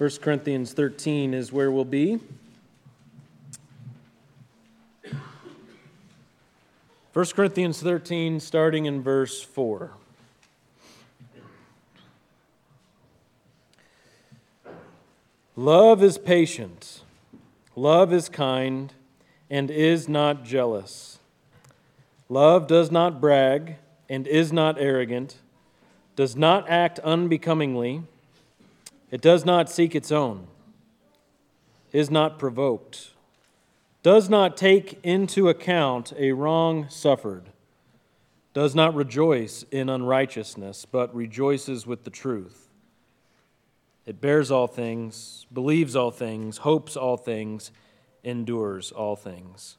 [0.00, 2.18] 1 Corinthians 13 is where we'll be.
[7.12, 9.90] 1 Corinthians 13, starting in verse 4.
[15.54, 17.02] Love is patient,
[17.76, 18.94] love is kind,
[19.50, 21.18] and is not jealous.
[22.30, 23.76] Love does not brag
[24.08, 25.36] and is not arrogant,
[26.16, 28.02] does not act unbecomingly
[29.10, 30.46] it does not seek its own,
[31.92, 33.10] is not provoked,
[34.02, 37.50] does not take into account a wrong suffered,
[38.54, 42.68] does not rejoice in unrighteousness, but rejoices with the truth.
[44.06, 47.70] It bears all things, believes all things, hopes all things,
[48.24, 49.76] endures all things.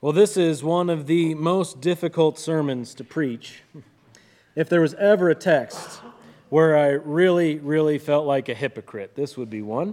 [0.00, 3.62] Well, this is one of the most difficult sermons to preach.
[4.54, 6.00] If there was ever a text
[6.54, 9.16] where I really, really felt like a hypocrite.
[9.16, 9.92] This would be one.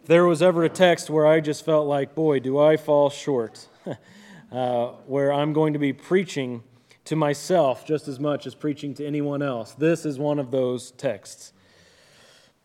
[0.00, 3.10] If there was ever a text where I just felt like, boy, do I fall
[3.10, 3.68] short,
[4.50, 6.62] uh, where I'm going to be preaching
[7.04, 10.92] to myself just as much as preaching to anyone else, this is one of those
[10.92, 11.52] texts.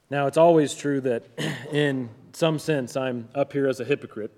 [0.10, 1.26] Now, it's always true that
[1.74, 4.32] in some sense I'm up here as a hypocrite.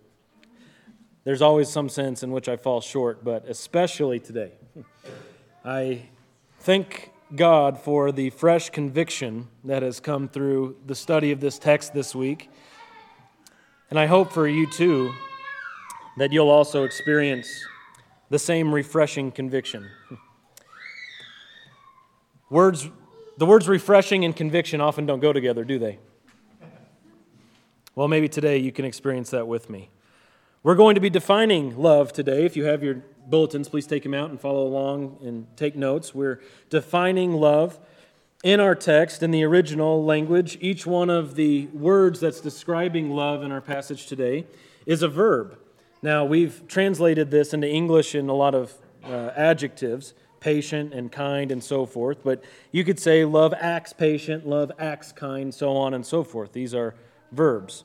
[1.25, 4.53] There's always some sense in which I fall short, but especially today.
[5.63, 6.07] I
[6.59, 11.93] think God for the fresh conviction that has come through the study of this text
[11.93, 12.49] this week.
[13.89, 15.13] And I hope for you too
[16.17, 17.47] that you'll also experience
[18.29, 19.89] the same refreshing conviction.
[22.49, 22.89] Words,
[23.37, 25.99] the words refreshing and conviction often don't go together, do they?
[27.93, 29.91] Well, maybe today you can experience that with me.
[30.63, 32.45] We're going to be defining love today.
[32.45, 36.13] If you have your bulletins, please take them out and follow along and take notes.
[36.13, 37.79] We're defining love
[38.43, 40.57] in our text, in the original language.
[40.61, 44.45] Each one of the words that's describing love in our passage today
[44.85, 45.57] is a verb.
[46.01, 48.73] Now, we've translated this into English in a lot of
[49.03, 52.41] uh, adjectives patient and kind and so forth, but
[52.71, 56.53] you could say love acts patient, love acts kind, so on and so forth.
[56.53, 56.95] These are
[57.33, 57.83] verbs.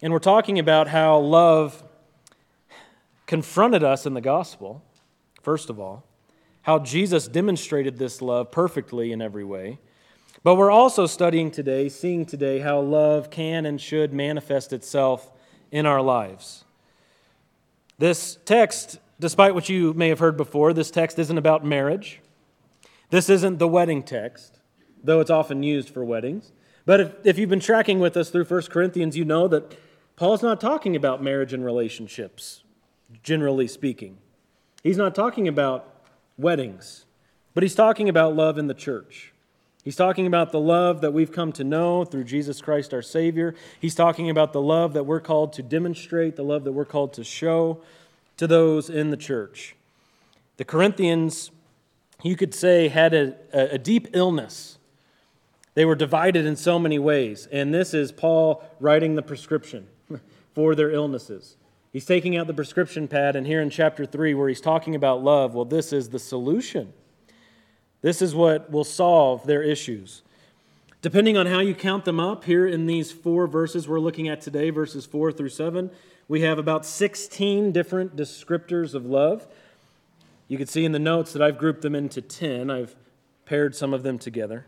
[0.00, 1.82] And we're talking about how love
[3.30, 4.82] confronted us in the gospel,
[5.40, 6.04] first of all,
[6.62, 9.78] how Jesus demonstrated this love perfectly in every way.
[10.42, 15.30] But we're also studying today, seeing today, how love can and should manifest itself
[15.70, 16.64] in our lives.
[17.98, 22.20] This text, despite what you may have heard before, this text isn't about marriage.
[23.10, 24.58] This isn't the wedding text,
[25.04, 26.50] though it's often used for weddings.
[26.84, 29.78] But if, if you've been tracking with us through 1 Corinthians, you know that
[30.16, 32.59] Paul's not talking about marriage and relationships
[33.22, 34.18] generally speaking.
[34.82, 35.88] He's not talking about
[36.38, 37.04] weddings,
[37.54, 39.32] but he's talking about love in the church.
[39.82, 43.54] He's talking about the love that we've come to know through Jesus Christ our Savior.
[43.80, 47.14] He's talking about the love that we're called to demonstrate, the love that we're called
[47.14, 47.80] to show
[48.36, 49.74] to those in the church.
[50.58, 51.50] The Corinthians,
[52.22, 54.76] you could say, had a, a deep illness.
[55.74, 59.86] They were divided in so many ways, and this is Paul writing the prescription
[60.54, 61.56] for their illnesses.
[61.92, 65.24] He's taking out the prescription pad, and here in chapter 3, where he's talking about
[65.24, 66.92] love, well, this is the solution.
[68.00, 70.22] This is what will solve their issues.
[71.02, 74.40] Depending on how you count them up, here in these four verses we're looking at
[74.40, 75.90] today, verses 4 through 7,
[76.28, 79.48] we have about 16 different descriptors of love.
[80.46, 82.70] You can see in the notes that I've grouped them into 10.
[82.70, 82.94] I've
[83.46, 84.66] paired some of them together.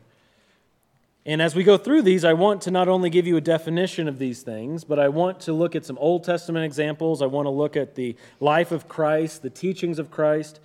[1.25, 4.09] And as we go through these, I want to not only give you a definition
[4.09, 7.23] of these things, but I want to look at some Old Testament examples.
[7.23, 10.59] I want to look at the life of Christ, the teachings of Christ.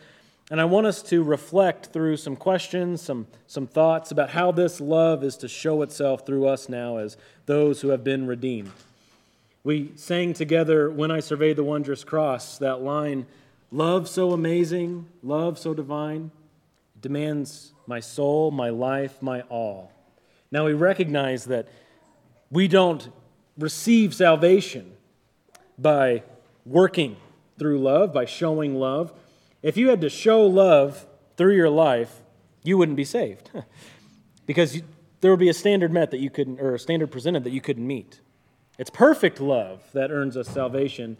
[0.49, 4.81] And I want us to reflect through some questions, some, some thoughts about how this
[4.81, 8.71] love is to show itself through us now as those who have been redeemed.
[9.63, 13.27] We sang together, When I Survey the Wondrous Cross, that line,
[13.71, 16.31] Love so amazing, love so divine,
[17.01, 19.91] demands my soul, my life, my all.
[20.51, 21.67] Now we recognize that
[22.49, 23.09] we don't
[23.57, 24.93] receive salvation
[25.77, 26.23] by
[26.65, 27.17] working
[27.57, 29.13] through love, by showing love.
[29.61, 31.05] If you had to show love
[31.35, 32.21] through your life,
[32.63, 33.49] you wouldn't be saved
[34.45, 34.83] because you,
[35.21, 37.61] there would be a standard met that you couldn't, or a standard presented that you
[37.61, 38.21] couldn't meet.
[38.77, 41.17] It's perfect love that earns us salvation,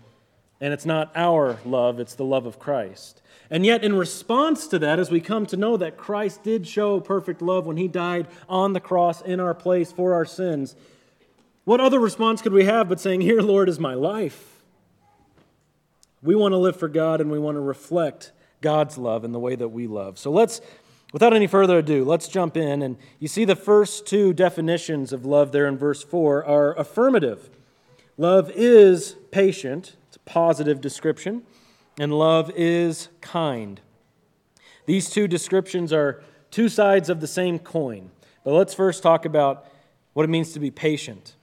[0.62, 3.22] and it's not our love, it's the love of Christ.
[3.50, 7.00] And yet, in response to that, as we come to know that Christ did show
[7.00, 10.76] perfect love when he died on the cross in our place for our sins,
[11.64, 14.62] what other response could we have but saying, Here, Lord, is my life?
[16.22, 19.40] We want to live for God and we want to reflect God's love in the
[19.40, 20.18] way that we love.
[20.18, 20.62] So let's
[21.14, 22.82] Without any further ado, let's jump in.
[22.82, 27.50] And you see the first two definitions of love there in verse 4 are affirmative.
[28.18, 31.44] Love is patient, it's a positive description,
[32.00, 33.82] and love is kind.
[34.86, 38.12] These two descriptions are two sides of the same coin.
[38.44, 39.66] But let's first talk about
[40.14, 41.36] what it means to be patient.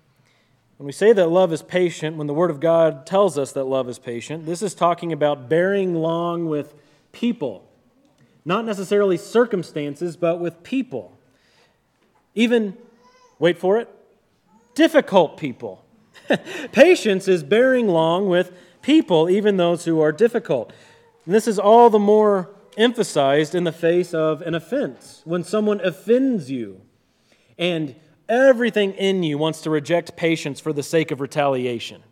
[0.79, 3.65] When we say that love is patient, when the Word of God tells us that
[3.65, 6.75] love is patient, this is talking about bearing long with
[7.13, 7.69] people.
[8.45, 11.17] Not necessarily circumstances, but with people.
[12.35, 12.77] Even,
[13.39, 13.89] wait for it,
[14.75, 15.85] difficult people.
[16.73, 18.53] Patience is bearing long with
[18.85, 20.73] people, even those who are difficult.
[21.25, 25.23] And this is all the more emphasized in the face of an offense.
[25.25, 26.81] When someone offends you
[27.59, 27.97] and
[28.29, 32.03] everything in you wants to reject patience for the sake of retaliation.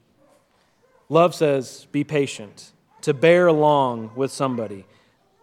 [1.08, 2.72] Love says, be patient,
[3.02, 4.86] to bear along with somebody,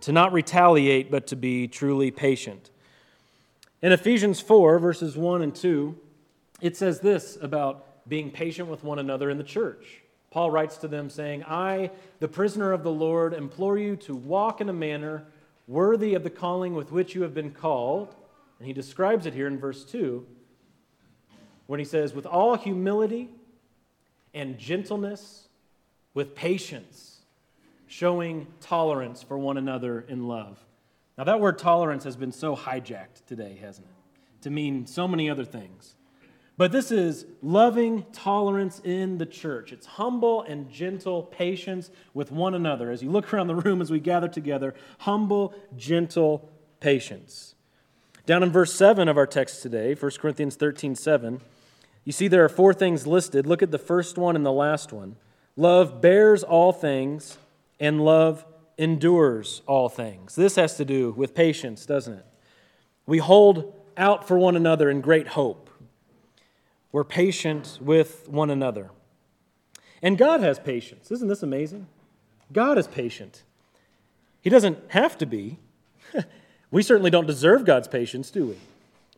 [0.02, 2.72] to not retaliate, but to be truly patient.
[3.82, 5.96] In Ephesians 4, verses 1 and 2,
[6.62, 9.99] it says this about being patient with one another in the church.
[10.32, 14.62] Paul writes to them, saying, I, the prisoner of the Lord, implore you to walk
[14.62, 15.24] in a manner
[15.68, 18.16] worthy of the calling with which you have been called.
[18.60, 20.26] And he describes it here in verse 2
[21.68, 23.30] when he says, with all humility
[24.34, 25.48] and gentleness,
[26.16, 27.20] with patience,
[27.86, 30.60] showing tolerance for one another in love.
[31.18, 34.42] Now, that word tolerance has been so hijacked today, hasn't it?
[34.44, 35.96] To mean so many other things.
[36.60, 39.72] But this is loving tolerance in the church.
[39.72, 42.92] It's humble and gentle patience with one another.
[42.92, 46.50] As you look around the room as we gather together, humble, gentle
[46.82, 47.56] patience.
[48.26, 51.40] Down in verse 7 of our text today, 1 Corinthians 13 7,
[52.04, 53.48] you see there are four things listed.
[53.48, 55.16] Look at the first one and the last one.
[55.56, 57.38] Love bears all things,
[57.80, 58.44] and love
[58.78, 60.36] endures all things.
[60.36, 62.26] This has to do with patience, doesn't it?
[63.06, 65.69] We hold out for one another in great hope.
[66.92, 68.92] We're patient with one another.
[70.02, 71.12] And God has patience.
[71.12, 71.88] Isn't this amazing?
[72.52, 73.44] God is patient.
[74.42, 75.60] He doesn't have to be.
[76.72, 78.58] we certainly don't deserve God's patience, do we?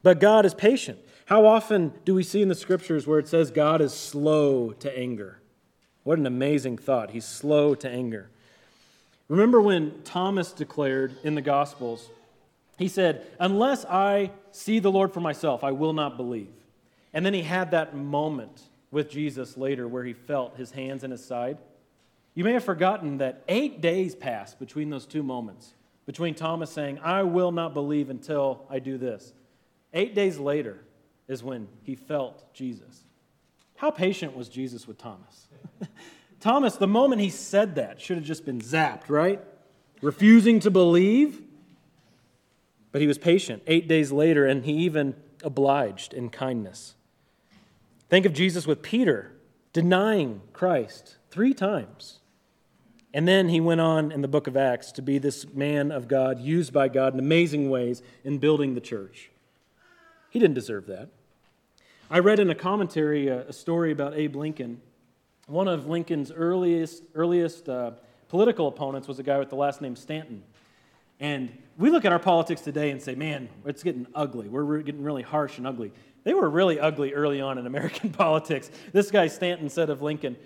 [0.03, 0.99] But God is patient.
[1.25, 4.97] How often do we see in the scriptures where it says God is slow to
[4.97, 5.39] anger?
[6.03, 7.11] What an amazing thought.
[7.11, 8.29] He's slow to anger.
[9.29, 12.09] Remember when Thomas declared in the Gospels,
[12.77, 16.49] he said, Unless I see the Lord for myself, I will not believe.
[17.13, 21.11] And then he had that moment with Jesus later where he felt his hands in
[21.11, 21.57] his side.
[22.33, 25.73] You may have forgotten that eight days passed between those two moments,
[26.05, 29.33] between Thomas saying, I will not believe until I do this.
[29.93, 30.79] Eight days later
[31.27, 33.03] is when he felt Jesus.
[33.75, 35.47] How patient was Jesus with Thomas?
[36.39, 39.41] Thomas, the moment he said that, should have just been zapped, right?
[40.01, 41.41] Refusing to believe.
[42.91, 46.95] But he was patient eight days later, and he even obliged in kindness.
[48.11, 49.31] Think of Jesus with Peter
[49.71, 52.19] denying Christ three times.
[53.13, 56.09] And then he went on in the book of Acts to be this man of
[56.09, 59.31] God, used by God in amazing ways in building the church.
[60.29, 61.07] He didn't deserve that.
[62.09, 64.81] I read in a commentary a, a story about Abe Lincoln.
[65.47, 67.91] One of Lincoln's earliest, earliest uh,
[68.27, 70.43] political opponents was a guy with the last name Stanton.
[71.21, 74.49] And we look at our politics today and say, man, it's getting ugly.
[74.49, 75.93] We're getting really harsh and ugly.
[76.23, 78.69] They were really ugly early on in American politics.
[78.93, 80.37] This guy Stanton said of Lincoln,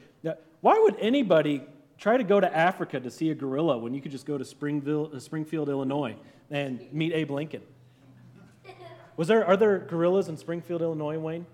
[0.61, 1.63] Why would anybody
[1.97, 4.45] try to go to Africa to see a gorilla when you could just go to
[4.45, 6.15] Springfield, uh, Springfield Illinois,
[6.49, 7.61] and meet Abe Lincoln?
[9.17, 11.45] Was there, are there gorillas in Springfield, Illinois, Wayne?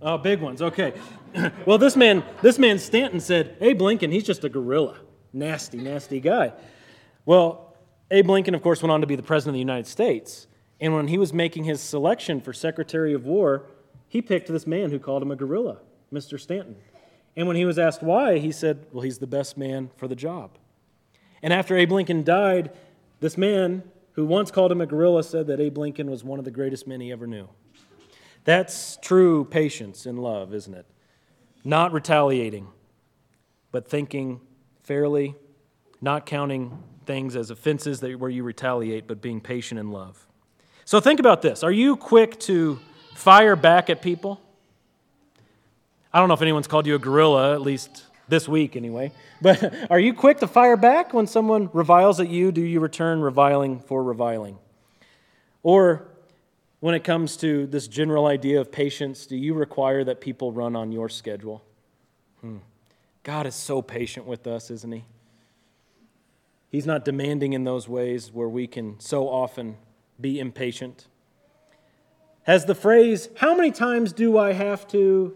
[0.00, 0.62] Oh, big ones.
[0.62, 0.94] Okay.
[1.66, 4.96] well, this man, this man Stanton said, Abe Lincoln, he's just a gorilla.
[5.32, 6.52] Nasty, nasty guy.
[7.26, 7.76] Well,
[8.10, 10.46] Abe Lincoln, of course, went on to be the president of the United States.
[10.80, 13.66] And when he was making his selection for Secretary of War,
[14.08, 15.78] he picked this man who called him a gorilla,
[16.12, 16.38] Mr.
[16.38, 16.76] Stanton.
[17.36, 20.16] And when he was asked why, he said, Well, he's the best man for the
[20.16, 20.58] job.
[21.42, 22.72] And after Abe Lincoln died,
[23.20, 23.82] this man
[24.12, 26.86] who once called him a gorilla said that Abe Lincoln was one of the greatest
[26.86, 27.48] men he ever knew.
[28.44, 30.86] That's true patience in love, isn't it?
[31.64, 32.68] Not retaliating,
[33.70, 34.40] but thinking
[34.82, 35.36] fairly,
[36.00, 40.27] not counting things as offenses that, where you retaliate, but being patient in love.
[40.88, 41.62] So think about this.
[41.62, 42.80] Are you quick to
[43.14, 44.40] fire back at people?
[46.14, 49.12] I don't know if anyone's called you a gorilla, at least this week anyway.
[49.42, 52.50] But are you quick to fire back when someone reviles at you?
[52.52, 54.56] Do you return reviling for reviling?
[55.62, 56.08] Or
[56.80, 60.74] when it comes to this general idea of patience, do you require that people run
[60.74, 61.62] on your schedule?
[62.40, 62.60] Hmm.
[63.24, 65.04] God is so patient with us, isn't He?
[66.70, 69.76] He's not demanding in those ways where we can so often
[70.20, 71.06] be impatient.
[72.42, 75.34] Has the phrase, How many times do I have to,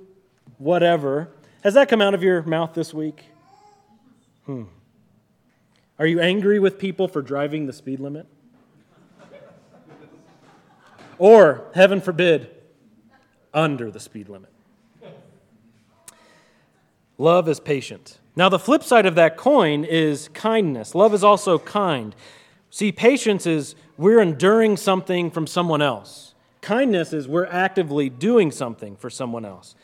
[0.58, 1.30] whatever,
[1.62, 3.26] has that come out of your mouth this week?
[4.46, 4.64] Hmm.
[5.98, 8.26] Are you angry with people for driving the speed limit?
[11.18, 12.50] Or, heaven forbid,
[13.54, 14.50] under the speed limit?
[17.18, 18.18] Love is patient.
[18.34, 20.94] Now, the flip side of that coin is kindness.
[20.94, 22.16] Love is also kind.
[22.72, 26.34] See, patience is we're enduring something from someone else.
[26.62, 29.74] Kindness is we're actively doing something for someone else.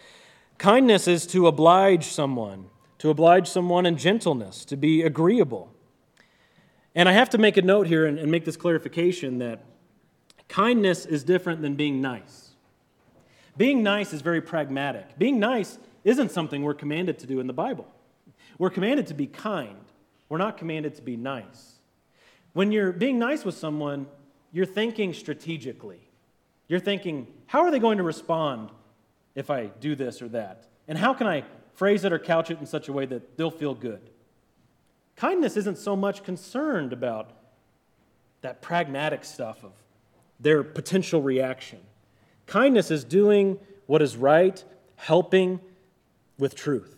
[0.57, 5.71] Kindness is to oblige someone, to oblige someone in gentleness, to be agreeable.
[6.95, 9.67] And I have to make a note here and, and make this clarification that
[10.49, 12.53] kindness is different than being nice.
[13.59, 15.19] Being nice is very pragmatic.
[15.19, 17.87] Being nice isn't something we're commanded to do in the Bible.
[18.57, 19.77] We're commanded to be kind,
[20.31, 21.78] we're not commanded to be nice.
[22.59, 24.09] When you're being nice with someone,
[24.51, 26.01] you're thinking strategically.
[26.67, 28.71] You're thinking, how are they going to respond
[29.37, 30.67] if I do this or that?
[30.89, 33.53] And how can I phrase it or couch it in such a way that they'll
[33.53, 34.01] feel good?
[35.15, 37.31] Kindness isn't so much concerned about
[38.41, 39.71] that pragmatic stuff of
[40.41, 41.79] their potential reaction.
[42.47, 44.65] Kindness is doing what is right,
[44.97, 45.61] helping
[46.41, 46.97] with truth,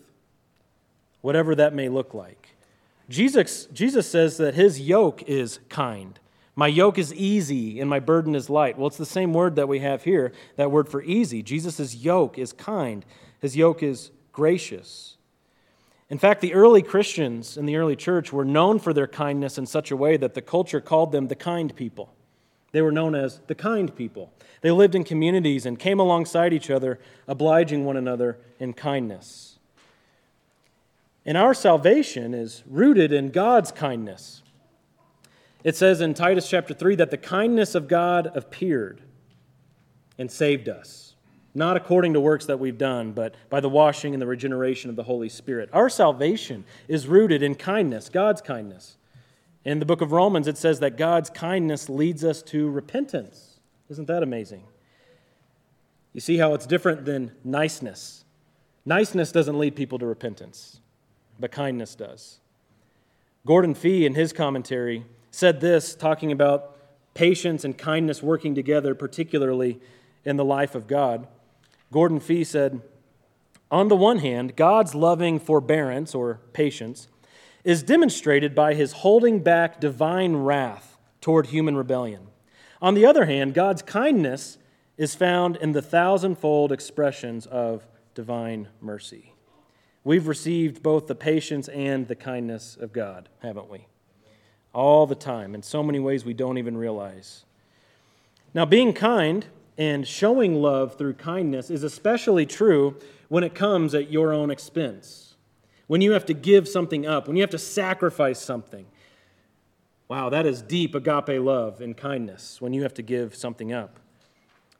[1.21, 2.40] whatever that may look like.
[3.11, 6.17] Jesus, Jesus says that his yoke is kind.
[6.55, 8.77] My yoke is easy and my burden is light.
[8.77, 11.43] Well, it's the same word that we have here, that word for easy.
[11.43, 13.05] Jesus' yoke is kind,
[13.39, 15.17] his yoke is gracious.
[16.09, 19.65] In fact, the early Christians in the early church were known for their kindness in
[19.65, 22.13] such a way that the culture called them the kind people.
[22.73, 24.31] They were known as the kind people.
[24.61, 29.50] They lived in communities and came alongside each other, obliging one another in kindness.
[31.25, 34.41] And our salvation is rooted in God's kindness.
[35.63, 39.01] It says in Titus chapter 3 that the kindness of God appeared
[40.17, 41.11] and saved us
[41.53, 44.95] not according to works that we've done, but by the washing and the regeneration of
[44.95, 45.69] the Holy Spirit.
[45.73, 48.97] Our salvation is rooted in kindness, God's kindness.
[49.65, 53.59] In the book of Romans, it says that God's kindness leads us to repentance.
[53.89, 54.63] Isn't that amazing?
[56.13, 58.25] You see how it's different than niceness.
[58.85, 60.80] Niceness doesn't lead people to repentance,
[61.41, 62.39] but kindness does.
[63.45, 66.77] Gordon Fee, in his commentary, said this, talking about
[67.13, 69.79] patience and kindness working together, particularly
[70.23, 71.27] in the life of God.
[71.91, 72.81] Gordon Fee said,
[73.69, 77.07] On the one hand, God's loving forbearance or patience
[77.63, 82.27] is demonstrated by his holding back divine wrath toward human rebellion.
[82.81, 84.57] On the other hand, God's kindness
[84.97, 89.30] is found in the thousandfold expressions of divine mercy.
[90.03, 93.85] We've received both the patience and the kindness of God, haven't we?
[94.73, 97.43] All the time, in so many ways we don't even realize.
[98.53, 99.45] Now, being kind
[99.77, 102.97] and showing love through kindness is especially true
[103.29, 105.35] when it comes at your own expense.
[105.87, 108.85] When you have to give something up, when you have to sacrifice something.
[110.07, 113.99] Wow, that is deep agape love and kindness when you have to give something up.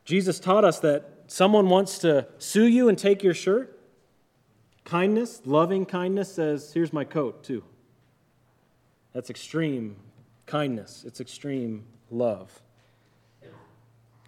[0.04, 3.78] Jesus taught us that someone wants to sue you and take your shirt.
[4.86, 7.64] Kindness, loving kindness says, Here's my coat, too.
[9.14, 9.98] That's extreme
[10.46, 12.62] kindness, it's extreme love.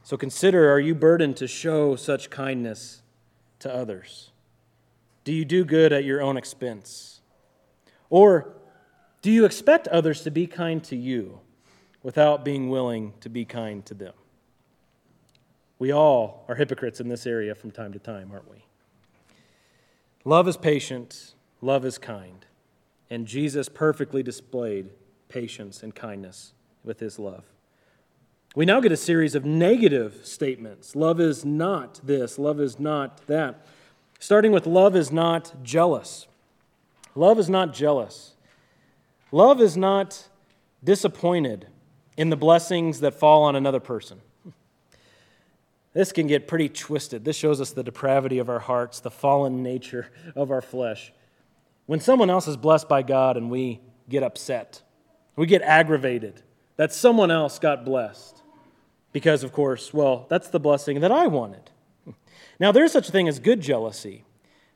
[0.04, 3.02] So consider are you burdened to show such kindness
[3.60, 4.32] to others?
[5.24, 7.22] Do you do good at your own expense?
[8.10, 8.54] Or
[9.22, 11.40] do you expect others to be kind to you
[12.04, 14.14] without being willing to be kind to them?
[15.80, 18.66] We all are hypocrites in this area from time to time, aren't we?
[20.26, 22.46] Love is patient, love is kind,
[23.10, 24.90] and Jesus perfectly displayed
[25.28, 26.54] patience and kindness
[26.84, 27.44] with his love.
[28.56, 30.96] We now get a series of negative statements.
[30.96, 33.66] Love is not this, love is not that.
[34.20, 36.28] Starting with love is not jealous.
[37.16, 38.36] Love is not jealous.
[39.32, 40.30] Love is not
[40.84, 41.68] disappointed
[42.16, 44.22] in the blessings that fall on another person.
[45.94, 47.24] This can get pretty twisted.
[47.24, 51.14] This shows us the depravity of our hearts, the fallen nature of our flesh.
[51.86, 54.82] When someone else is blessed by God and we get upset,
[55.36, 56.42] we get aggravated
[56.78, 58.42] that someone else got blessed.
[59.12, 61.70] Because, of course, well, that's the blessing that I wanted.
[62.60, 64.26] Now, there's such a thing as good jealousy.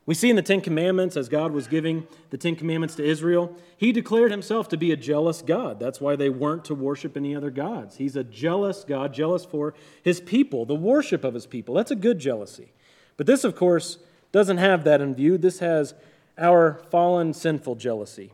[0.08, 3.56] We see in the Ten Commandments, as God was giving the Ten Commandments to Israel,
[3.76, 5.80] He declared Himself to be a jealous God.
[5.80, 7.98] That's why they weren't to worship any other gods.
[7.98, 11.76] He's a jealous God, jealous for His people, the worship of His people.
[11.76, 12.72] That's a good jealousy.
[13.18, 13.98] But this, of course,
[14.32, 15.38] doesn't have that in view.
[15.38, 15.94] This has
[16.38, 18.32] our fallen, sinful jealousy.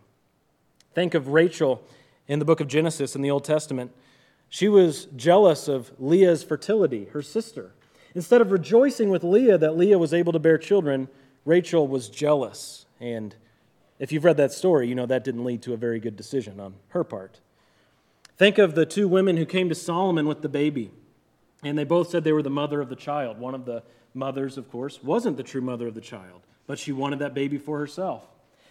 [0.93, 1.83] Think of Rachel
[2.27, 3.91] in the book of Genesis in the Old Testament,
[4.47, 7.73] she was jealous of Leah's fertility, her sister.
[8.13, 11.07] Instead of rejoicing with Leah that Leah was able to bear children,
[11.45, 12.85] Rachel was jealous.
[12.99, 13.35] And
[13.99, 16.59] if you've read that story, you know that didn't lead to a very good decision
[16.59, 17.39] on her part.
[18.37, 20.91] Think of the two women who came to Solomon with the baby,
[21.63, 23.39] and they both said they were the mother of the child.
[23.39, 23.83] One of the
[24.13, 27.57] mothers, of course, wasn't the true mother of the child, but she wanted that baby
[27.57, 28.25] for herself.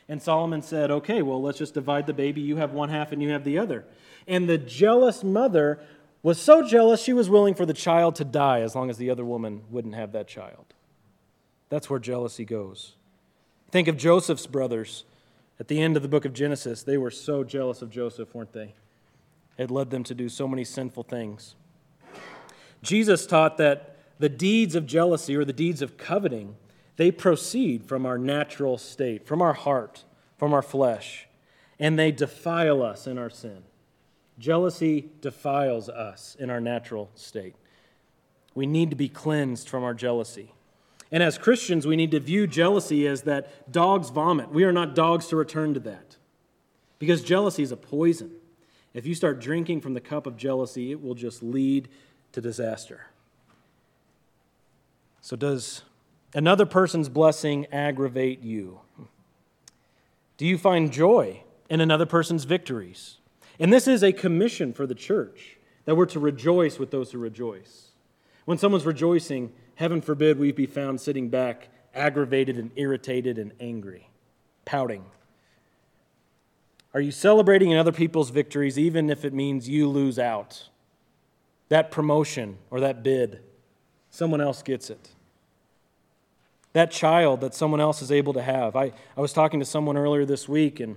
[0.09, 2.41] And Solomon said, Okay, well, let's just divide the baby.
[2.41, 3.85] You have one half and you have the other.
[4.26, 5.81] And the jealous mother
[6.23, 9.11] was so jealous she was willing for the child to die as long as the
[9.11, 10.72] other woman wouldn't have that child.
[11.73, 12.97] That's where jealousy goes.
[13.71, 15.05] Think of Joseph's brothers.
[15.59, 18.52] At the end of the book of Genesis, they were so jealous of Joseph, weren't
[18.52, 18.75] they?
[19.57, 21.55] It led them to do so many sinful things.
[22.83, 26.57] Jesus taught that the deeds of jealousy or the deeds of coveting
[26.97, 30.05] they proceed from our natural state, from our heart,
[30.37, 31.26] from our flesh,
[31.79, 33.62] and they defile us in our sin.
[34.38, 37.55] Jealousy defiles us in our natural state.
[38.55, 40.52] We need to be cleansed from our jealousy.
[41.12, 44.50] And as Christians, we need to view jealousy as that dog's vomit.
[44.50, 46.16] We are not dogs to return to that.
[46.99, 48.31] Because jealousy is a poison.
[48.95, 51.88] If you start drinking from the cup of jealousy, it will just lead
[52.33, 53.07] to disaster.
[55.21, 55.83] So, does
[56.35, 58.81] another person's blessing aggravate you?
[60.38, 63.19] Do you find joy in another person's victories?
[63.61, 67.19] And this is a commission for the church that we're to rejoice with those who
[67.19, 67.90] rejoice.
[68.45, 69.52] When someone's rejoicing,
[69.83, 74.09] heaven forbid we be found sitting back, aggravated and irritated and angry,
[74.65, 75.05] pouting.
[76.95, 80.69] Are you celebrating in other people's victories, even if it means you lose out?
[81.69, 83.41] That promotion or that bid,
[84.11, 85.11] someone else gets it
[86.73, 88.77] that child that someone else is able to have.
[88.77, 90.97] I, I was talking to someone earlier this week, and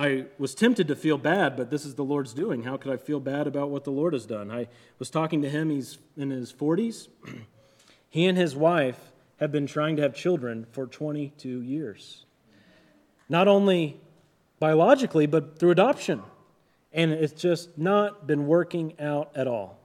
[0.00, 2.62] I was tempted to feel bad, but this is the Lord's doing.
[2.62, 4.50] How could I feel bad about what the Lord has done?
[4.50, 4.66] I
[4.98, 7.08] was talking to him, he's in his 40s.
[8.08, 12.24] he and his wife have been trying to have children for 22 years.
[13.28, 14.00] Not only
[14.58, 16.22] biologically, but through adoption.
[16.94, 19.78] And it's just not been working out at all.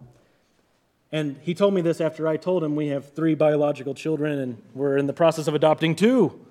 [1.12, 4.62] And he told me this after I told him we have three biological children and
[4.74, 6.45] we're in the process of adopting two.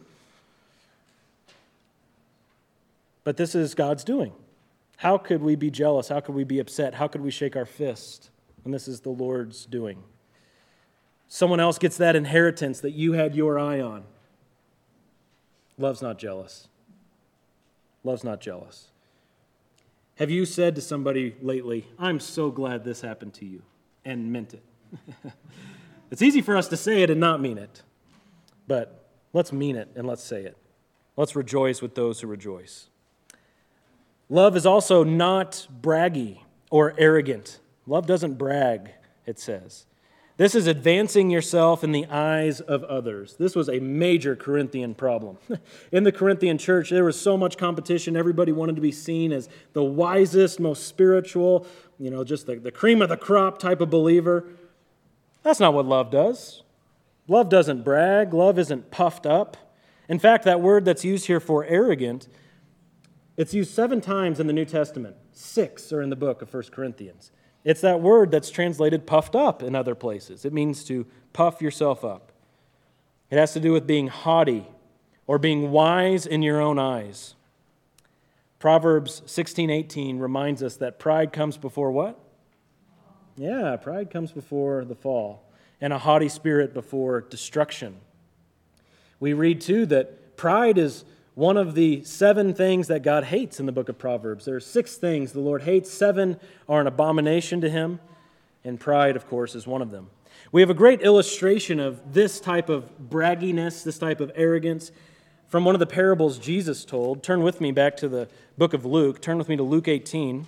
[3.24, 4.32] But this is God's doing.
[4.98, 6.08] How could we be jealous?
[6.08, 6.94] How could we be upset?
[6.94, 8.30] How could we shake our fist
[8.62, 10.02] when this is the Lord's doing?
[11.26, 14.04] Someone else gets that inheritance that you had your eye on.
[15.76, 16.68] Love's not jealous.
[18.04, 18.88] Love's not jealous.
[20.16, 23.62] Have you said to somebody lately, I'm so glad this happened to you?
[24.04, 24.62] and meant it.
[26.10, 27.82] it's easy for us to say it and not mean it,
[28.66, 30.56] but let's mean it and let's say it.
[31.16, 32.88] Let's rejoice with those who rejoice.
[34.28, 37.60] Love is also not braggy or arrogant.
[37.86, 38.90] Love doesn't brag,
[39.26, 39.86] it says.
[40.36, 43.36] This is advancing yourself in the eyes of others.
[43.38, 45.38] This was a major Corinthian problem.
[45.92, 48.16] in the Corinthian church, there was so much competition.
[48.16, 51.66] Everybody wanted to be seen as the wisest, most spiritual,
[52.00, 54.44] you know, just the, the cream of the crop type of believer.
[55.44, 56.62] That's not what love does.
[57.28, 59.56] Love doesn't brag, love isn't puffed up.
[60.08, 62.26] In fact, that word that's used here for arrogant,
[63.36, 65.16] it's used seven times in the New Testament.
[65.32, 67.32] Six are in the book of 1 Corinthians.
[67.64, 70.44] It's that word that's translated puffed up in other places.
[70.44, 72.30] It means to puff yourself up.
[73.30, 74.66] It has to do with being haughty
[75.26, 77.34] or being wise in your own eyes.
[78.58, 82.18] Proverbs 16:18 reminds us that pride comes before what?
[83.36, 85.42] Yeah, pride comes before the fall,
[85.80, 87.96] and a haughty spirit before destruction.
[89.18, 93.66] We read too that pride is one of the seven things that God hates in
[93.66, 94.44] the book of Proverbs.
[94.44, 97.98] There are six things the Lord hates, seven are an abomination to him,
[98.64, 100.10] and pride, of course, is one of them.
[100.52, 104.92] We have a great illustration of this type of bragginess, this type of arrogance,
[105.48, 107.22] from one of the parables Jesus told.
[107.22, 109.20] Turn with me back to the book of Luke.
[109.20, 110.46] Turn with me to Luke 18.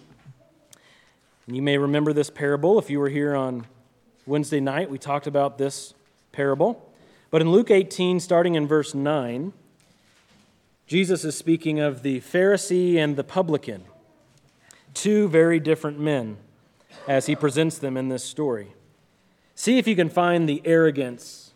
[1.49, 3.67] You may remember this parable if you were here on
[4.27, 4.91] Wednesday night.
[4.91, 5.95] We talked about this
[6.33, 6.93] parable.
[7.31, 9.53] But in Luke 18, starting in verse 9,
[10.87, 13.83] Jesus is speaking of the Pharisee and the publican,
[14.95, 16.37] two very different men,
[17.09, 18.73] as he presents them in this story.
[19.57, 21.55] See if you can find the arrogance,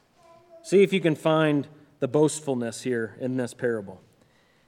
[0.64, 1.68] see if you can find
[2.00, 4.00] the boastfulness here in this parable.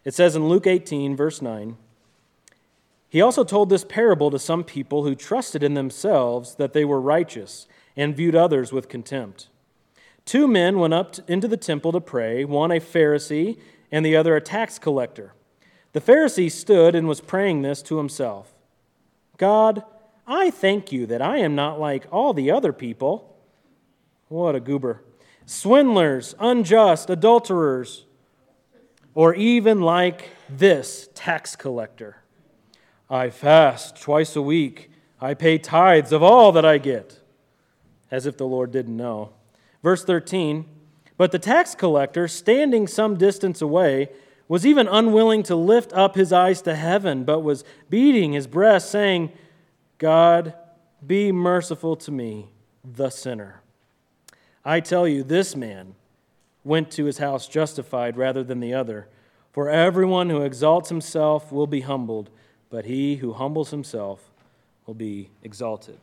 [0.05, 1.77] It says in Luke 18, verse 9,
[3.09, 7.01] he also told this parable to some people who trusted in themselves that they were
[7.01, 9.49] righteous and viewed others with contempt.
[10.25, 13.59] Two men went up into the temple to pray, one a Pharisee
[13.93, 15.35] and the other a tax collector.
[15.93, 18.55] The Pharisee stood and was praying this to himself
[19.37, 19.85] God,
[20.27, 23.37] I thank you that I am not like all the other people.
[24.29, 25.03] What a goober.
[25.45, 28.07] Swindlers, unjust, adulterers,
[29.15, 32.19] or even like this tax collector.
[33.11, 34.91] I fast twice a week.
[35.21, 37.21] I pay tithes of all that I get.
[38.11, 39.33] As if the Lord didn't know.
[39.83, 40.67] Verse 13
[41.17, 44.09] But the tax collector, standing some distance away,
[44.49, 48.91] was even unwilling to lift up his eyes to heaven, but was beating his breast,
[48.91, 49.33] saying,
[49.99, 50.55] God,
[51.07, 52.49] be merciful to me,
[52.85, 53.61] the sinner.
[54.65, 55.95] I tell you, this man
[56.65, 59.09] went to his house justified rather than the other.
[59.53, 62.31] For everyone who exalts himself will be humbled,
[62.71, 64.31] but he who humbles himself
[64.87, 65.99] will be exalted.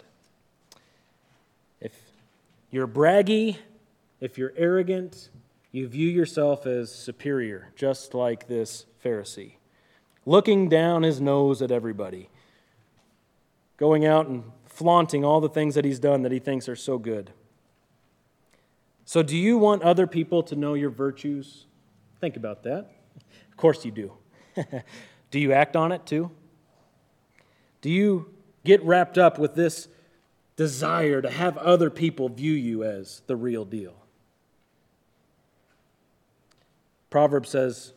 [1.81, 1.93] If
[2.71, 3.57] you're braggy,
[4.21, 5.29] if you're arrogant,
[5.71, 9.53] you view yourself as superior, just like this Pharisee,
[10.25, 12.29] looking down his nose at everybody,
[13.77, 16.97] going out and flaunting all the things that he's done that he thinks are so
[16.97, 17.31] good.
[19.05, 21.65] So, do you want other people to know your virtues?
[22.19, 22.91] Think about that.
[23.49, 24.13] Of course, you do.
[25.31, 26.31] do you act on it too?
[27.81, 29.87] Do you get wrapped up with this
[30.55, 33.98] desire to have other people view you as the real deal?
[37.09, 37.93] Proverbs says,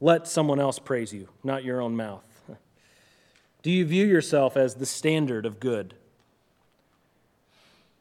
[0.00, 2.24] Let someone else praise you, not your own mouth.
[3.62, 5.94] Do you view yourself as the standard of good?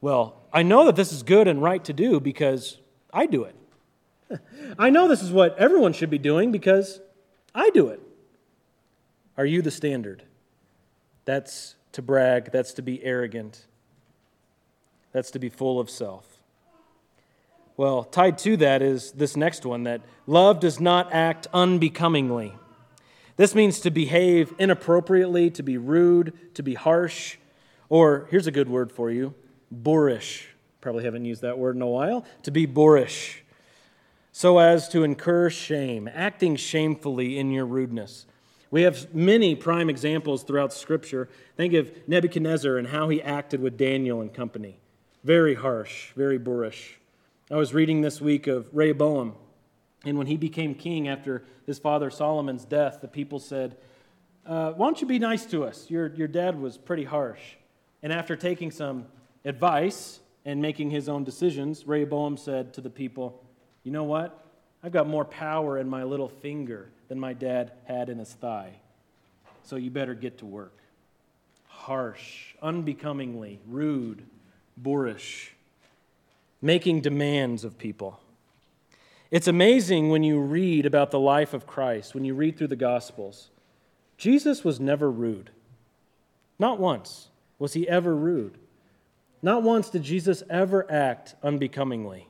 [0.01, 2.77] Well, I know that this is good and right to do because
[3.13, 3.55] I do it.
[4.79, 7.01] I know this is what everyone should be doing because
[7.53, 8.01] I do it.
[9.37, 10.23] Are you the standard?
[11.25, 13.65] That's to brag, that's to be arrogant,
[15.11, 16.38] that's to be full of self.
[17.79, 22.53] Well, tied to that is this next one that love does not act unbecomingly.
[23.37, 27.37] This means to behave inappropriately, to be rude, to be harsh,
[27.87, 29.33] or here's a good word for you
[29.71, 30.49] boorish.
[30.81, 32.25] Probably haven't used that word in a while.
[32.43, 33.45] To be boorish,
[34.33, 38.25] so as to incur shame, acting shamefully in your rudeness.
[38.71, 41.29] We have many prime examples throughout Scripture.
[41.55, 44.81] Think of Nebuchadnezzar and how he acted with Daniel and company.
[45.23, 46.98] Very harsh, very boorish.
[47.51, 49.33] I was reading this week of Rehoboam,
[50.05, 53.75] and when he became king after his father Solomon's death, the people said,
[54.45, 55.89] uh, Why don't you be nice to us?
[55.89, 57.41] Your, your dad was pretty harsh.
[58.03, 59.07] And after taking some
[59.45, 63.43] advice and making his own decisions, Rehoboam said to the people,
[63.83, 64.45] You know what?
[64.83, 68.73] I've got more power in my little finger than my dad had in his thigh.
[69.63, 70.77] So you better get to work.
[71.65, 74.23] Harsh, unbecomingly, rude,
[74.77, 75.55] boorish
[76.61, 78.19] making demands of people.
[79.31, 82.75] It's amazing when you read about the life of Christ, when you read through the
[82.75, 83.49] Gospels.
[84.17, 85.51] Jesus was never rude.
[86.57, 88.57] Not once was he ever rude.
[89.41, 92.27] Not once did Jesus ever act unbecomingly.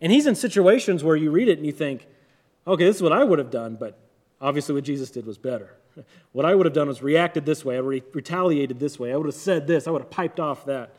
[0.00, 2.06] And he's in situations where you read it and you think,
[2.66, 3.98] okay, this is what I would have done, but
[4.40, 5.76] obviously what Jesus did was better.
[6.32, 9.12] What I would have done was reacted this way, I would have retaliated this way,
[9.12, 10.94] I would have said this, I would have piped off that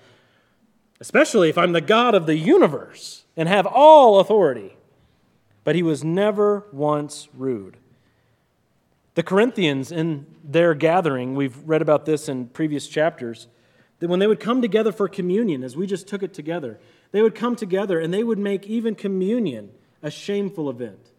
[1.03, 4.77] especially if I'm the God of the universe and have all authority.
[5.65, 7.75] But he was never once rude.
[9.15, 13.47] The Corinthians, in their gathering, we've read about this in previous chapters,
[13.99, 16.79] that when they would come together for communion, as we just took it together,
[17.11, 21.11] they would come together and they would make even communion a shameful event.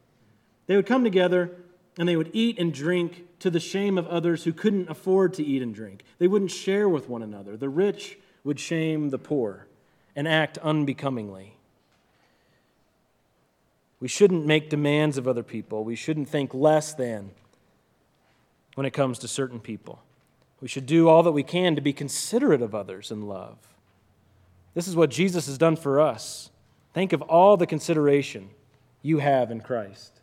[0.67, 1.51] They would come together
[1.99, 5.45] and they would eat and drink to the shame of others who couldn't afford to
[5.45, 6.05] eat and drink.
[6.17, 7.59] They wouldn't share with one another.
[7.59, 9.67] The rich would shame the poor
[10.17, 11.57] and act unbecomingly.
[14.01, 15.85] We shouldn't make demands of other people.
[15.85, 17.31] We shouldn't think less than
[18.75, 20.03] when it comes to certain people.
[20.61, 23.57] We should do all that we can to be considerate of others in love.
[24.75, 26.51] This is what Jesus has done for us.
[26.93, 28.51] Think of all the consideration
[29.03, 30.21] you have in Christ,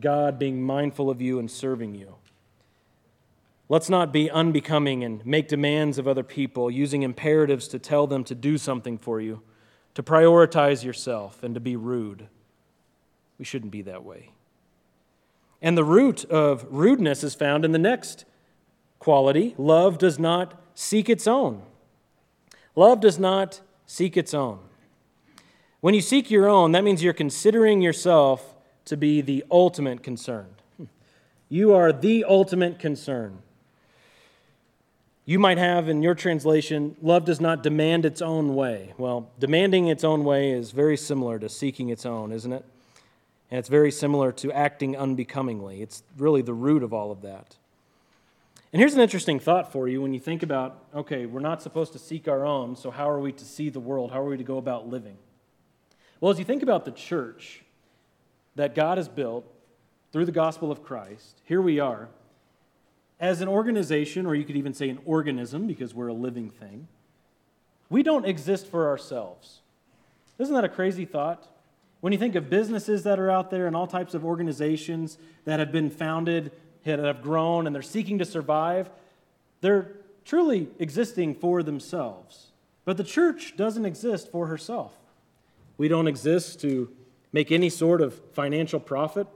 [0.00, 2.14] God being mindful of you and serving you.
[3.68, 8.22] Let's not be unbecoming and make demands of other people, using imperatives to tell them
[8.24, 9.42] to do something for you,
[9.94, 12.28] to prioritize yourself, and to be rude.
[13.38, 14.30] We shouldn't be that way.
[15.60, 18.24] And the root of rudeness is found in the next
[18.98, 21.62] quality love does not seek its own.
[22.76, 24.60] Love does not seek its own.
[25.80, 30.46] When you seek your own, that means you're considering yourself to be the ultimate concern.
[30.76, 30.84] Hmm.
[31.48, 33.42] You are the ultimate concern.
[35.28, 38.94] You might have in your translation, love does not demand its own way.
[38.96, 42.64] Well, demanding its own way is very similar to seeking its own, isn't it?
[43.50, 45.82] And it's very similar to acting unbecomingly.
[45.82, 47.56] It's really the root of all of that.
[48.72, 51.92] And here's an interesting thought for you when you think about okay, we're not supposed
[51.94, 54.12] to seek our own, so how are we to see the world?
[54.12, 55.16] How are we to go about living?
[56.20, 57.64] Well, as you think about the church
[58.54, 59.44] that God has built
[60.12, 62.08] through the gospel of Christ, here we are.
[63.18, 66.88] As an organization, or you could even say an organism because we're a living thing,
[67.88, 69.60] we don't exist for ourselves.
[70.38, 71.48] Isn't that a crazy thought?
[72.00, 75.60] When you think of businesses that are out there and all types of organizations that
[75.60, 76.52] have been founded,
[76.84, 78.90] that have grown, and they're seeking to survive,
[79.60, 79.92] they're
[80.24, 82.52] truly existing for themselves.
[82.84, 84.92] But the church doesn't exist for herself.
[85.78, 86.90] We don't exist to
[87.32, 89.26] make any sort of financial profit.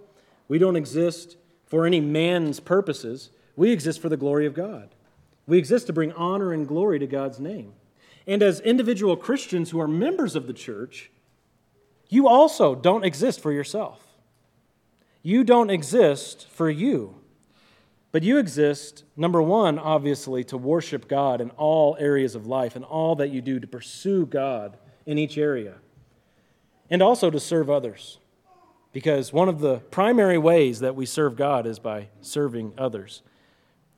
[0.49, 3.31] We don't exist for any man's purposes.
[3.61, 4.89] We exist for the glory of God.
[5.47, 7.75] We exist to bring honor and glory to God's name.
[8.27, 11.11] And as individual Christians who are members of the church,
[12.09, 14.03] you also don't exist for yourself.
[15.23, 17.17] You don't exist for you.
[18.13, 22.85] But you exist, number one, obviously, to worship God in all areas of life and
[22.87, 25.75] all that you do to pursue God in each area,
[26.89, 28.21] and also to serve others.
[28.95, 33.21] Because one of the primary ways that we serve God is by serving others.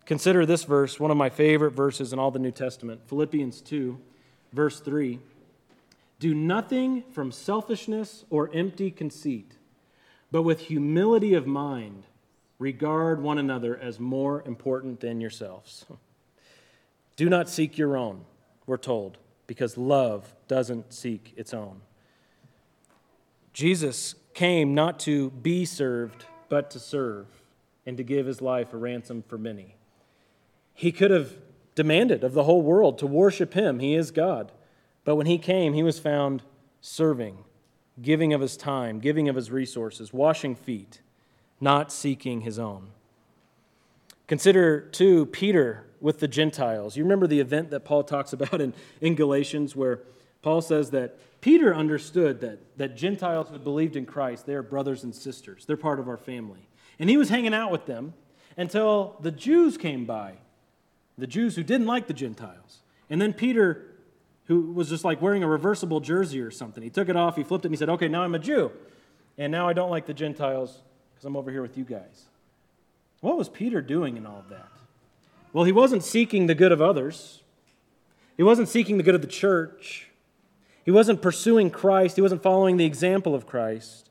[0.04, 3.98] Consider this verse, one of my favorite verses in all the New Testament Philippians 2,
[4.52, 5.20] verse 3.
[6.18, 9.56] Do nothing from selfishness or empty conceit,
[10.30, 12.04] but with humility of mind
[12.58, 15.84] regard one another as more important than yourselves.
[17.16, 18.24] Do not seek your own,
[18.66, 21.80] we're told, because love doesn't seek its own.
[23.52, 27.26] Jesus came not to be served, but to serve,
[27.84, 29.76] and to give his life a ransom for many.
[30.74, 31.34] He could have
[31.74, 33.78] demanded of the whole world to worship him.
[33.78, 34.52] He is God.
[35.04, 36.42] But when he came, he was found
[36.80, 37.38] serving,
[38.00, 41.00] giving of his time, giving of his resources, washing feet,
[41.60, 42.88] not seeking his own.
[44.26, 46.96] Consider, too, Peter with the Gentiles.
[46.96, 50.00] You remember the event that Paul talks about in, in Galatians, where
[50.42, 55.14] Paul says that Peter understood that, that Gentiles who believed in Christ, they're brothers and
[55.14, 56.68] sisters, they're part of our family.
[56.98, 58.14] And he was hanging out with them
[58.56, 60.34] until the Jews came by,
[61.18, 62.80] the Jews who didn't like the Gentiles.
[63.10, 63.86] And then Peter,
[64.46, 67.42] who was just like wearing a reversible jersey or something, he took it off, he
[67.42, 68.72] flipped it, and he said, Okay, now I'm a Jew.
[69.38, 70.78] And now I don't like the Gentiles
[71.14, 72.26] because I'm over here with you guys.
[73.20, 74.68] What was Peter doing in all of that?
[75.52, 77.42] Well, he wasn't seeking the good of others,
[78.36, 80.08] he wasn't seeking the good of the church,
[80.84, 84.10] he wasn't pursuing Christ, he wasn't following the example of Christ.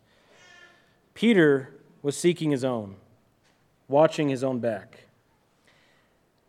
[1.14, 2.96] Peter was seeking his own,
[3.88, 5.06] watching his own back.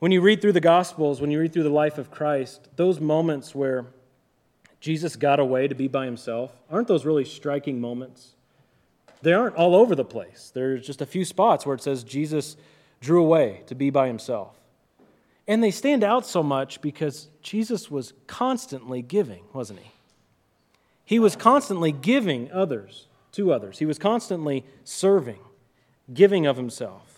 [0.02, 2.98] When you read through the Gospels, when you read through the life of Christ, those
[2.98, 3.86] moments where
[4.80, 8.34] Jesus got away to be by himself, aren't those really striking moments?
[9.20, 10.50] They aren't all over the place.
[10.52, 12.56] There's just a few spots where it says Jesus
[13.00, 14.56] drew away to be by himself.
[15.46, 19.92] And they stand out so much because Jesus was constantly giving, wasn't he?
[21.04, 23.78] He was constantly giving others to others.
[23.78, 25.38] He was constantly serving,
[26.12, 27.11] giving of himself.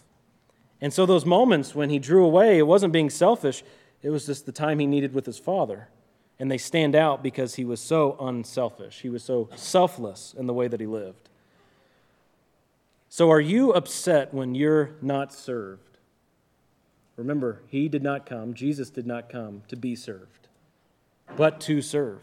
[0.85, 3.65] And so, those moments when he drew away, it wasn't being selfish,
[4.03, 5.89] it was just the time he needed with his Father.
[6.39, 9.01] And they stand out because he was so unselfish.
[9.01, 11.31] He was so selfless in the way that he lived.
[13.09, 15.97] So, are you upset when you're not served?
[17.17, 20.49] Remember, he did not come, Jesus did not come to be served,
[21.35, 22.21] but to serve.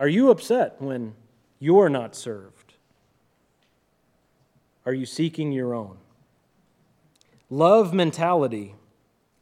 [0.00, 1.14] Are you upset when
[1.60, 2.74] you're not served?
[4.84, 5.98] Are you seeking your own?
[7.50, 8.76] Love mentality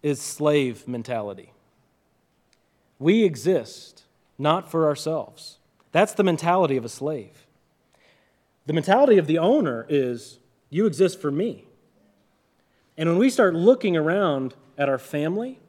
[0.03, 1.53] is slave mentality.
[2.99, 4.05] We exist
[4.38, 5.59] not for ourselves.
[5.92, 7.47] That's the mentality of a slave.
[8.66, 10.38] The mentality of the owner is
[10.71, 11.66] you exist for me.
[12.97, 15.61] And when we start looking around at our family,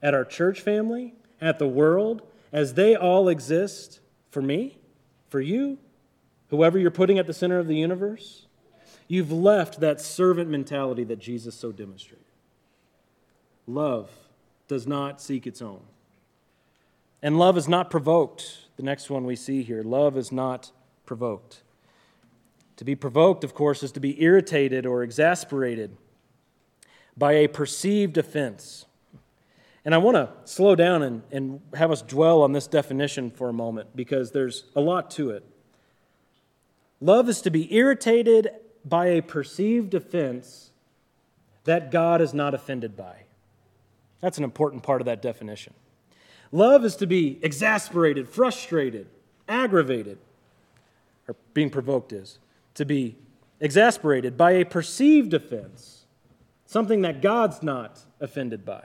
[0.00, 2.22] at our church family, at the world,
[2.52, 4.00] as they all exist
[4.30, 4.78] for me,
[5.28, 5.78] for you,
[6.48, 8.46] whoever you're putting at the center of the universe,
[9.10, 12.24] you've left that servant mentality that Jesus so demonstrated.
[13.66, 14.08] Love
[14.68, 15.80] does not seek its own.
[17.20, 18.68] And love is not provoked.
[18.76, 20.70] The next one we see here love is not
[21.06, 21.62] provoked.
[22.76, 25.96] To be provoked, of course, is to be irritated or exasperated
[27.16, 28.86] by a perceived offense.
[29.84, 33.48] And I want to slow down and, and have us dwell on this definition for
[33.48, 35.44] a moment because there's a lot to it.
[37.00, 38.50] Love is to be irritated
[38.84, 40.70] by a perceived offense
[41.64, 43.24] that God is not offended by.
[44.20, 45.74] That's an important part of that definition.
[46.52, 49.06] Love is to be exasperated, frustrated,
[49.48, 50.18] aggravated,
[51.28, 52.38] or being provoked is
[52.74, 53.16] to be
[53.60, 56.04] exasperated by a perceived offense,
[56.66, 58.82] something that God's not offended by.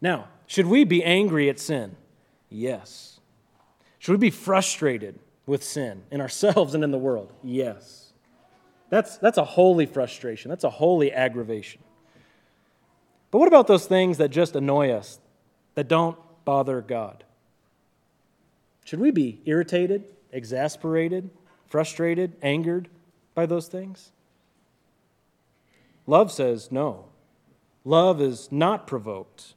[0.00, 1.96] Now, should we be angry at sin?
[2.50, 3.20] Yes.
[3.98, 7.32] Should we be frustrated with sin in ourselves and in the world?
[7.42, 8.07] Yes.
[8.90, 11.82] That's, that's a holy frustration, that's a holy aggravation.
[13.30, 15.20] But what about those things that just annoy us,
[15.74, 17.24] that don't bother God?
[18.84, 21.28] Should we be irritated, exasperated,
[21.66, 22.88] frustrated, angered
[23.34, 24.12] by those things?
[26.06, 27.04] Love says no.
[27.84, 29.54] Love is not provoked.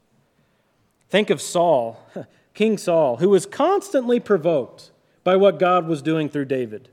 [1.08, 2.06] Think of Saul,
[2.54, 4.90] King Saul, who was constantly provoked
[5.24, 6.90] by what God was doing through David.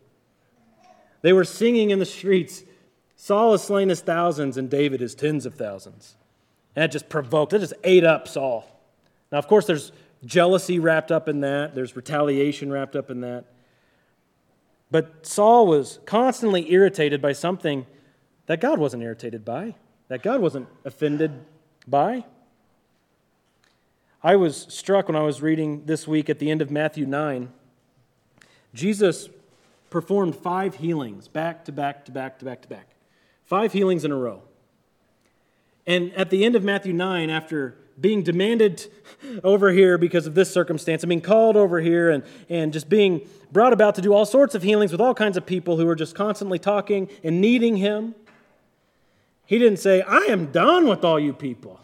[1.21, 2.63] They were singing in the streets,
[3.15, 6.15] Saul has slain his thousands and David his tens of thousands.
[6.75, 8.65] And that just provoked, it just ate up Saul.
[9.31, 9.91] Now, of course, there's
[10.25, 13.45] jealousy wrapped up in that, there's retaliation wrapped up in that.
[14.91, 17.85] But Saul was constantly irritated by something
[18.45, 19.75] that God wasn't irritated by,
[20.07, 21.45] that God wasn't offended
[21.87, 22.25] by.
[24.23, 27.51] I was struck when I was reading this week at the end of Matthew 9.
[28.73, 29.29] Jesus
[29.89, 32.95] performed five healings back to back to back to back to back.
[33.43, 34.43] Five healings in a row.
[35.87, 38.85] And at the end of Matthew 9, after being demanded
[39.43, 43.27] over here because of this circumstance and being called over here and, and just being
[43.51, 45.95] brought about to do all sorts of healings with all kinds of people who were
[45.95, 48.15] just constantly talking and needing him.
[49.45, 51.79] He didn't say, I am done with all you people.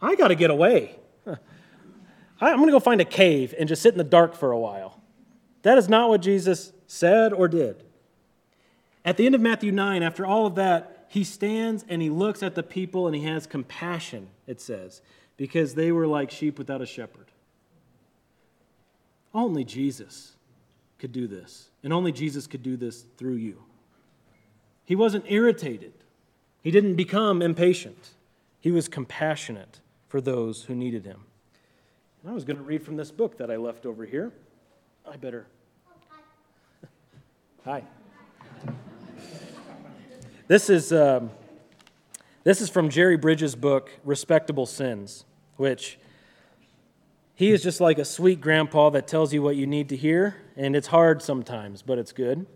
[0.00, 0.96] I got to get away.
[1.26, 4.58] I'm going to go find a cave and just sit in the dark for a
[4.58, 5.00] while.
[5.62, 7.82] That is not what Jesus said or did.
[9.04, 12.42] At the end of Matthew 9, after all of that, he stands and he looks
[12.42, 15.00] at the people and he has compassion, it says
[15.36, 17.26] because they were like sheep without a shepherd.
[19.34, 20.34] Only Jesus
[20.98, 23.62] could do this, and only Jesus could do this through you.
[24.84, 25.92] He wasn't irritated,
[26.62, 28.10] he didn't become impatient.
[28.58, 31.20] He was compassionate for those who needed him.
[32.20, 34.32] And I was going to read from this book that I left over here.
[35.08, 35.46] I better.
[37.66, 37.82] Hi.
[40.46, 40.92] This is.
[40.92, 41.30] Um,
[42.44, 45.24] this is from Jerry Bridges' book, Respectable Sins,
[45.56, 45.98] which
[47.34, 50.36] he is just like a sweet grandpa that tells you what you need to hear,
[50.56, 52.46] and it's hard sometimes, but it's good.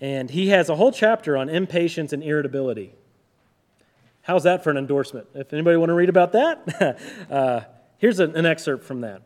[0.00, 2.94] And he has a whole chapter on impatience and irritability.
[4.22, 5.26] How's that for an endorsement?
[5.34, 7.62] If anybody want to read about that, uh,
[7.96, 9.22] here's an excerpt from that.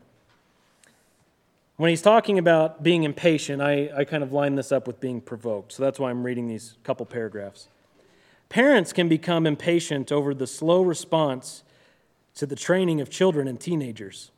[1.83, 5.19] When he's talking about being impatient, I, I kind of line this up with being
[5.19, 5.73] provoked.
[5.73, 7.67] So that's why I'm reading these couple paragraphs.
[8.47, 11.61] Parents can become impatient over the slow response
[12.35, 14.31] to the training of children and teenagers.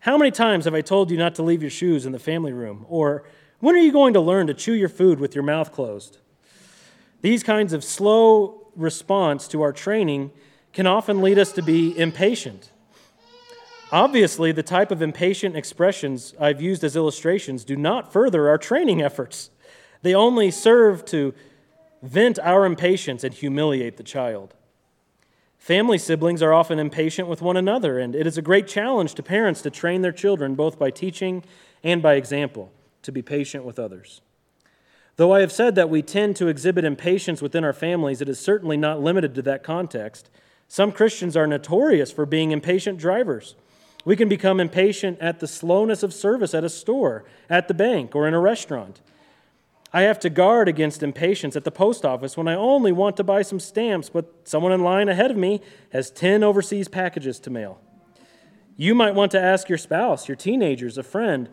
[0.00, 2.52] How many times have I told you not to leave your shoes in the family
[2.52, 2.84] room?
[2.90, 3.24] Or,
[3.60, 6.18] when are you going to learn to chew your food with your mouth closed?
[7.22, 10.30] These kinds of slow response to our training
[10.74, 12.70] can often lead us to be impatient.
[13.92, 19.00] Obviously, the type of impatient expressions I've used as illustrations do not further our training
[19.00, 19.50] efforts.
[20.02, 21.34] They only serve to
[22.02, 24.54] vent our impatience and humiliate the child.
[25.56, 29.22] Family siblings are often impatient with one another, and it is a great challenge to
[29.22, 31.44] parents to train their children, both by teaching
[31.82, 32.72] and by example,
[33.02, 34.20] to be patient with others.
[35.16, 38.38] Though I have said that we tend to exhibit impatience within our families, it is
[38.38, 40.28] certainly not limited to that context.
[40.68, 43.54] Some Christians are notorious for being impatient drivers.
[44.06, 48.14] We can become impatient at the slowness of service at a store, at the bank,
[48.14, 49.00] or in a restaurant.
[49.92, 53.24] I have to guard against impatience at the post office when I only want to
[53.24, 57.50] buy some stamps, but someone in line ahead of me has 10 overseas packages to
[57.50, 57.80] mail.
[58.76, 61.48] You might want to ask your spouse, your teenagers, a friend,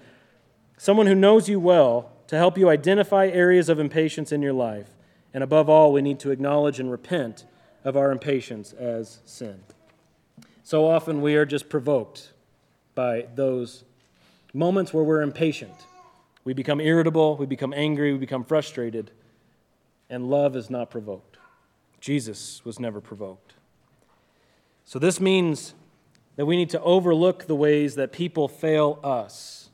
[0.77, 4.89] someone who knows you well, to help you identify areas of impatience in your life.
[5.33, 7.45] And above all, we need to acknowledge and repent
[7.83, 9.61] of our impatience as sin.
[10.61, 12.29] So often we are just provoked
[12.95, 13.83] by those
[14.53, 15.85] moments where we're impatient
[16.43, 19.11] we become irritable, we become angry, we become frustrated,
[20.09, 21.37] and love is not provoked.
[22.01, 23.53] Jesus was never provoked.
[24.83, 25.73] So this means
[26.35, 29.69] that we need to overlook the ways that people fail us,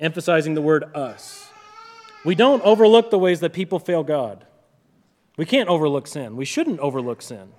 [0.00, 1.50] emphasizing the word us.
[2.24, 4.46] We don't overlook the ways that people fail God.
[5.36, 6.36] We can't overlook sin.
[6.36, 7.52] We shouldn't overlook sin.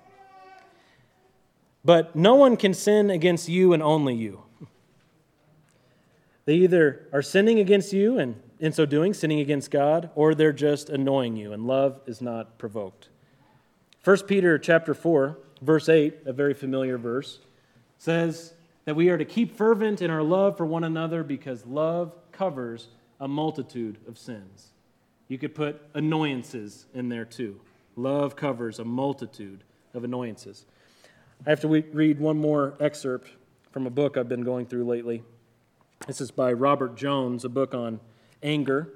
[1.84, 4.42] But no one can sin against you and only you.
[6.48, 10.50] They either are sinning against you and in so doing, sinning against God, or they're
[10.50, 13.10] just annoying you, and love is not provoked.
[14.02, 17.40] 1 Peter chapter 4, verse 8, a very familiar verse,
[17.98, 18.54] says
[18.86, 22.88] that we are to keep fervent in our love for one another because love covers
[23.20, 24.68] a multitude of sins.
[25.28, 27.60] You could put annoyances in there too.
[27.94, 30.64] Love covers a multitude of annoyances.
[31.46, 33.32] I have to read one more excerpt
[33.70, 35.22] from a book I've been going through lately.
[36.06, 38.00] This is by Robert Jones, a book on
[38.42, 38.94] anger.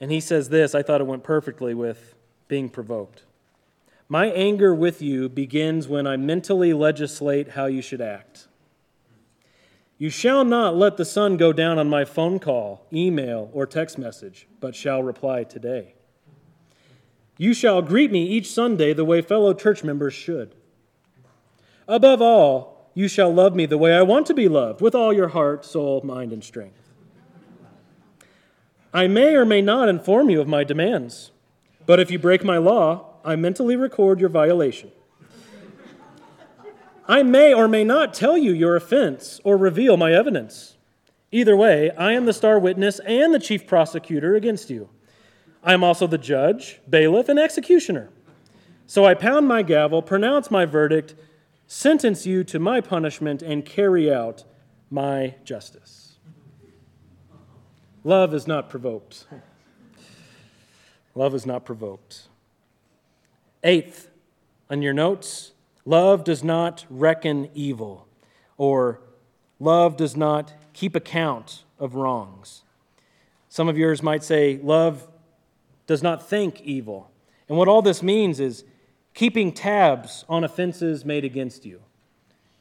[0.00, 2.14] And he says this I thought it went perfectly with
[2.48, 3.24] being provoked.
[4.08, 8.48] My anger with you begins when I mentally legislate how you should act.
[9.98, 13.98] You shall not let the sun go down on my phone call, email, or text
[13.98, 15.94] message, but shall reply today.
[17.36, 20.54] You shall greet me each Sunday the way fellow church members should.
[21.86, 25.12] Above all, you shall love me the way I want to be loved, with all
[25.12, 26.90] your heart, soul, mind, and strength.
[28.92, 31.30] I may or may not inform you of my demands,
[31.86, 34.90] but if you break my law, I mentally record your violation.
[37.06, 40.76] I may or may not tell you your offense or reveal my evidence.
[41.32, 44.88] Either way, I am the star witness and the chief prosecutor against you.
[45.62, 48.10] I am also the judge, bailiff, and executioner.
[48.86, 51.14] So I pound my gavel, pronounce my verdict,
[51.72, 54.42] sentence you to my punishment, and carry out
[54.90, 56.16] my justice.
[58.02, 59.28] Love is not provoked.
[61.14, 62.22] Love is not provoked.
[63.62, 64.10] Eighth,
[64.68, 65.52] on your notes,
[65.84, 68.08] love does not reckon evil,
[68.56, 69.00] or
[69.60, 72.62] love does not keep account of wrongs.
[73.48, 75.06] Some of yours might say, love
[75.86, 77.12] does not think evil.
[77.48, 78.64] And what all this means is
[79.20, 81.82] keeping tabs on offenses made against you,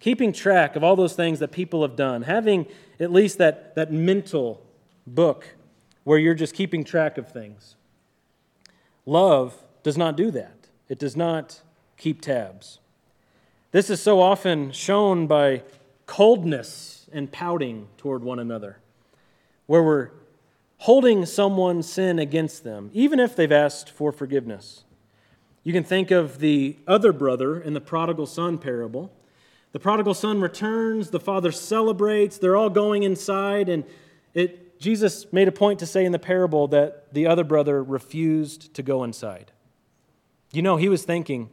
[0.02, 2.68] keeping track of all those things that people have done, having
[3.00, 4.62] at least that, that mental
[5.08, 5.56] book
[6.04, 7.78] where you're just keeping track of things.
[9.06, 11.62] Love does not do that, it does not
[11.96, 12.80] keep tabs.
[13.72, 15.64] This is so often shown by
[16.08, 18.80] coldness and pouting toward one another,
[19.66, 20.10] where we're
[20.80, 24.84] holding someone's sin against them, even if they've asked for forgiveness.
[25.64, 29.12] You can think of the other brother in the prodigal son parable.
[29.72, 33.84] The prodigal son returns, the father celebrates, they're all going inside, and
[34.34, 38.74] it, Jesus made a point to say in the parable that the other brother refused
[38.76, 39.52] to go inside.
[40.52, 41.50] You know, he was thinking,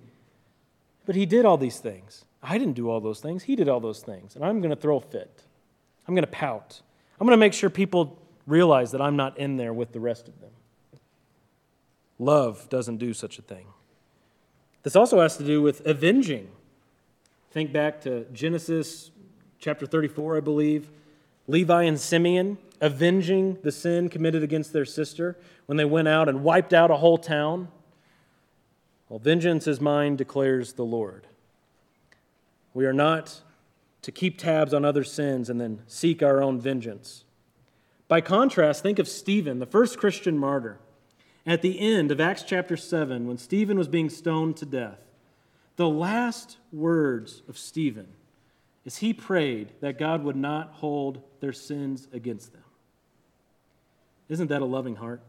[1.05, 2.25] but he did all these things.
[2.43, 3.43] I didn't do all those things.
[3.43, 4.37] He did all those things.
[4.37, 5.43] And I'm going to throw a fit.
[6.07, 6.81] I'm going to pout.
[7.21, 10.29] I'm going to make sure people realize that I'm not in there with the rest
[10.29, 10.51] of them.
[12.19, 13.67] Love doesn't do such a thing.
[14.87, 16.47] This also has to do with avenging.
[17.51, 19.11] Think back to Genesis
[19.59, 20.91] chapter 34, I believe.
[21.49, 26.45] Levi and Simeon avenging the sin committed against their sister when they went out and
[26.45, 27.66] wiped out a whole town.
[29.09, 31.26] Well, vengeance is mine, declares the Lord.
[32.72, 33.41] We are not
[34.03, 37.24] to keep tabs on other sins and then seek our own vengeance.
[38.07, 40.78] By contrast, think of Stephen, the first Christian martyr.
[41.47, 44.99] At the end of Acts chapter 7, when Stephen was being stoned to death,
[45.77, 48.09] the last words of Stephen
[48.85, 52.63] is he prayed that God would not hold their sins against them.
[54.29, 55.21] Isn't that a loving heart?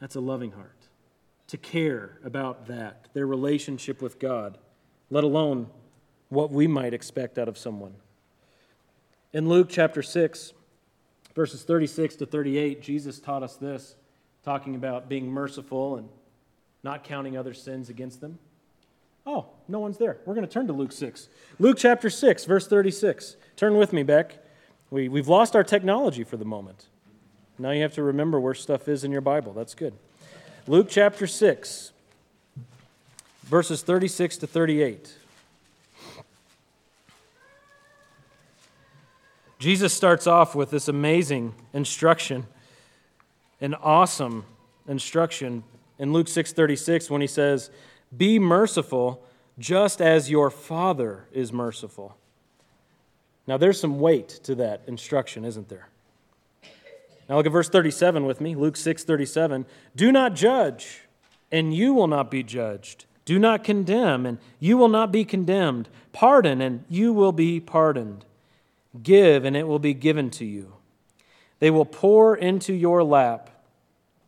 [0.00, 0.72] That's a loving heart.
[1.48, 4.56] To care about that, their relationship with God,
[5.10, 5.68] let alone
[6.28, 7.94] what we might expect out of someone.
[9.32, 10.52] In Luke chapter 6,
[11.34, 13.96] verses 36 to 38, Jesus taught us this
[14.46, 16.08] talking about being merciful and
[16.84, 18.38] not counting other sins against them.
[19.26, 20.18] Oh, no one's there.
[20.24, 21.28] We're going to turn to Luke 6.
[21.58, 23.36] Luke chapter 6, verse 36.
[23.56, 24.38] Turn with me, Beck.
[24.88, 26.86] We, we've lost our technology for the moment.
[27.58, 29.52] Now you have to remember where stuff is in your Bible.
[29.52, 29.94] That's good.
[30.68, 31.90] Luke chapter 6,
[33.42, 35.12] verses 36 to 38.
[39.58, 42.46] Jesus starts off with this amazing instruction
[43.60, 44.44] an awesome
[44.86, 45.64] instruction
[45.98, 47.70] in Luke 6:36 when he says,
[48.16, 49.22] "Be merciful
[49.58, 52.16] just as your Father is merciful."
[53.46, 55.88] Now there's some weight to that instruction, isn't there?
[57.28, 59.66] Now look at verse 37 with me, Luke 6:37.
[59.94, 61.02] "Do not judge,
[61.50, 63.06] and you will not be judged.
[63.24, 65.88] Do not condemn, and you will not be condemned.
[66.12, 68.24] Pardon, and you will be pardoned.
[69.02, 70.75] Give, and it will be given to you."
[71.58, 73.50] They will pour into your lap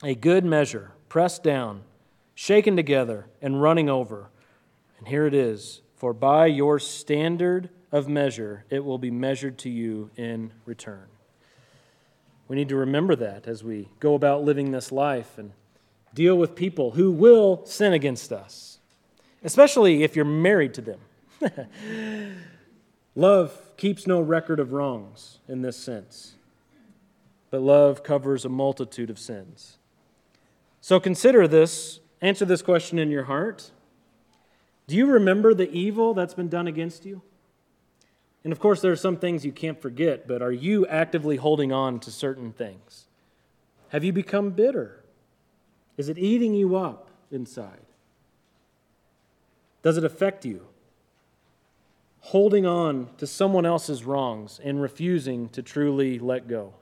[0.02, 1.82] a good measure, pressed down,
[2.34, 4.30] shaken together, and running over.
[4.98, 9.70] And here it is For by your standard of measure, it will be measured to
[9.70, 11.06] you in return.
[12.46, 15.52] We need to remember that as we go about living this life and
[16.14, 18.78] deal with people who will sin against us,
[19.42, 21.00] especially if you're married to them.
[23.14, 26.36] Love keeps no record of wrongs in this sense
[27.50, 29.78] but love covers a multitude of sins.
[30.80, 33.70] So consider this, answer this question in your heart.
[34.86, 37.22] Do you remember the evil that's been done against you?
[38.44, 41.72] And of course, there are some things you can't forget, but are you actively holding
[41.72, 43.06] on to certain things?
[43.90, 45.04] Have you become bitter?
[45.96, 47.80] Is it eating you up inside?
[49.82, 50.66] Does it affect you?
[52.20, 56.74] Holding on to someone else's wrongs and refusing to truly let go.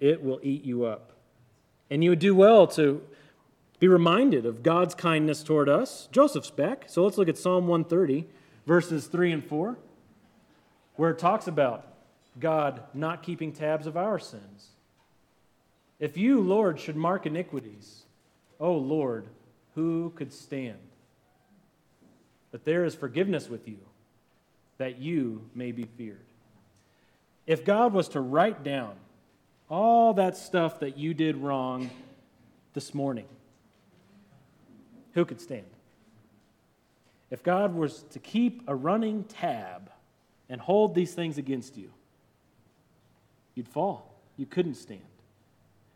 [0.00, 1.12] It will eat you up.
[1.90, 3.02] And you would do well to
[3.78, 6.08] be reminded of God's kindness toward us.
[6.12, 6.84] Joseph's back.
[6.88, 8.26] So let's look at Psalm 130,
[8.66, 9.78] verses 3 and 4,
[10.96, 11.86] where it talks about
[12.40, 14.68] God not keeping tabs of our sins.
[15.98, 18.04] If you, Lord, should mark iniquities,
[18.60, 19.26] O Lord,
[19.74, 20.78] who could stand?
[22.50, 23.78] But there is forgiveness with you,
[24.78, 26.24] that you may be feared.
[27.46, 28.94] If God was to write down
[29.68, 31.90] all that stuff that you did wrong
[32.74, 33.26] this morning,
[35.12, 35.66] who could stand?
[37.30, 39.90] If God was to keep a running tab
[40.48, 41.90] and hold these things against you,
[43.54, 44.14] you'd fall.
[44.36, 45.02] You couldn't stand.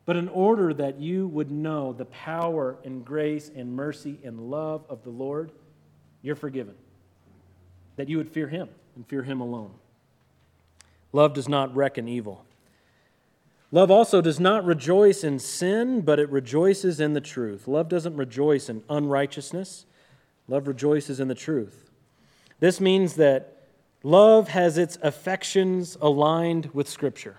[0.05, 4.85] But in order that you would know the power and grace and mercy and love
[4.89, 5.53] of the Lord,
[6.23, 6.75] you're forgiven.
[7.97, 9.71] That you would fear Him and fear Him alone.
[11.13, 12.45] Love does not reckon evil.
[13.75, 17.67] Love also does not rejoice in sin, but it rejoices in the truth.
[17.67, 19.87] Love doesn't rejoice in unrighteousness,
[20.47, 21.91] love rejoices in the truth.
[22.61, 23.67] This means that
[24.03, 27.39] love has its affections aligned with Scripture.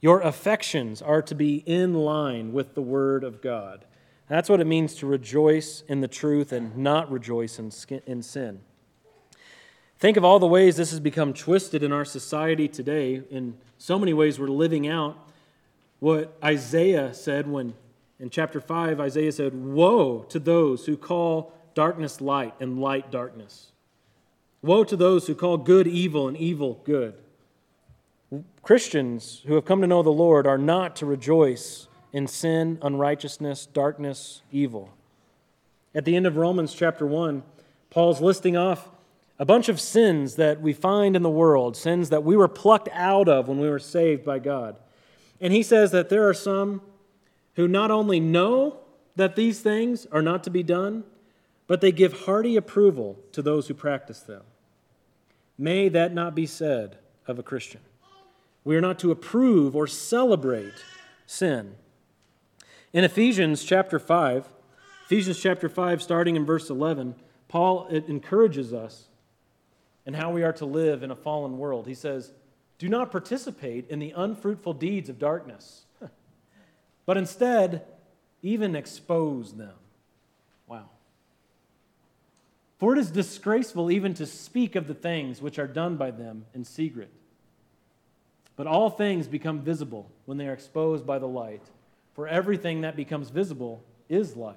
[0.00, 3.84] Your affections are to be in line with the Word of God.
[4.28, 7.70] That's what it means to rejoice in the truth and not rejoice in,
[8.06, 8.62] in sin.
[9.98, 13.22] Think of all the ways this has become twisted in our society today.
[13.30, 15.28] In so many ways, we're living out
[16.02, 17.74] what Isaiah said when,
[18.18, 23.70] in chapter 5, Isaiah said, Woe to those who call darkness light and light darkness.
[24.62, 27.14] Woe to those who call good evil and evil good.
[28.64, 33.66] Christians who have come to know the Lord are not to rejoice in sin, unrighteousness,
[33.66, 34.90] darkness, evil.
[35.94, 37.44] At the end of Romans chapter 1,
[37.90, 38.88] Paul's listing off
[39.38, 42.88] a bunch of sins that we find in the world, sins that we were plucked
[42.92, 44.74] out of when we were saved by God.
[45.42, 46.80] And he says that there are some
[47.56, 48.78] who not only know
[49.16, 51.02] that these things are not to be done,
[51.66, 54.42] but they give hearty approval to those who practice them.
[55.58, 57.80] May that not be said of a Christian.
[58.64, 60.84] We are not to approve or celebrate
[61.26, 61.74] sin.
[62.92, 64.48] In Ephesians chapter 5,
[65.06, 67.16] Ephesians chapter 5, starting in verse 11,
[67.48, 69.06] Paul encourages us
[70.06, 71.86] in how we are to live in a fallen world.
[71.86, 72.32] He says,
[72.82, 75.82] Do not participate in the unfruitful deeds of darkness,
[77.06, 77.84] but instead,
[78.42, 79.76] even expose them.
[80.66, 80.86] Wow.
[82.80, 86.46] For it is disgraceful even to speak of the things which are done by them
[86.54, 87.12] in secret.
[88.56, 91.62] But all things become visible when they are exposed by the light,
[92.14, 94.56] for everything that becomes visible is light.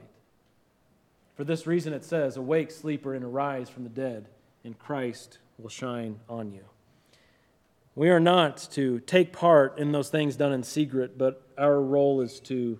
[1.35, 4.29] For this reason it says, Awake, sleeper, and arise from the dead,
[4.63, 6.63] and Christ will shine on you.
[7.95, 12.19] We are not to take part in those things done in secret, but our role
[12.19, 12.77] is to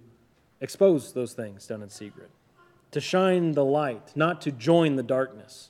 [0.60, 2.30] expose those things done in secret,
[2.92, 5.70] to shine the light, not to join the darkness,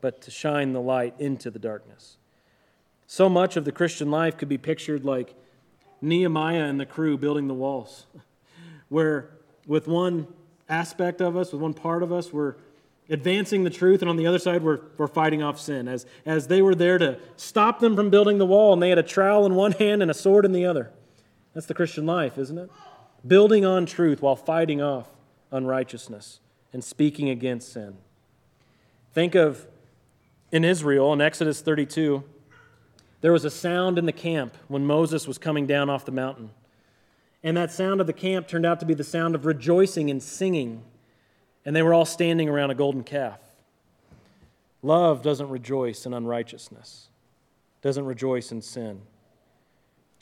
[0.00, 2.16] but to shine the light into the darkness.
[3.06, 5.34] So much of the Christian life could be pictured like
[6.00, 8.06] Nehemiah and the crew building the walls,
[8.88, 9.30] where
[9.66, 10.28] with one
[10.66, 12.54] aspect of us, with one part of us, we're
[13.10, 15.88] advancing the truth, and on the other side, we're, we're fighting off sin.
[15.88, 18.98] As, as they were there to stop them from building the wall, and they had
[18.98, 20.90] a trowel in one hand and a sword in the other.
[21.54, 22.70] That's the Christian life, isn't it?
[23.26, 25.08] Building on truth while fighting off
[25.50, 26.40] unrighteousness
[26.72, 27.96] and speaking against sin.
[29.12, 29.66] Think of
[30.52, 32.22] in Israel, in Exodus 32,
[33.20, 36.50] there was a sound in the camp when Moses was coming down off the mountain.
[37.42, 40.22] And that sound of the camp turned out to be the sound of rejoicing and
[40.22, 40.82] singing.
[41.68, 43.38] And they were all standing around a golden calf.
[44.80, 47.08] Love doesn't rejoice in unrighteousness,
[47.82, 49.02] doesn't rejoice in sin.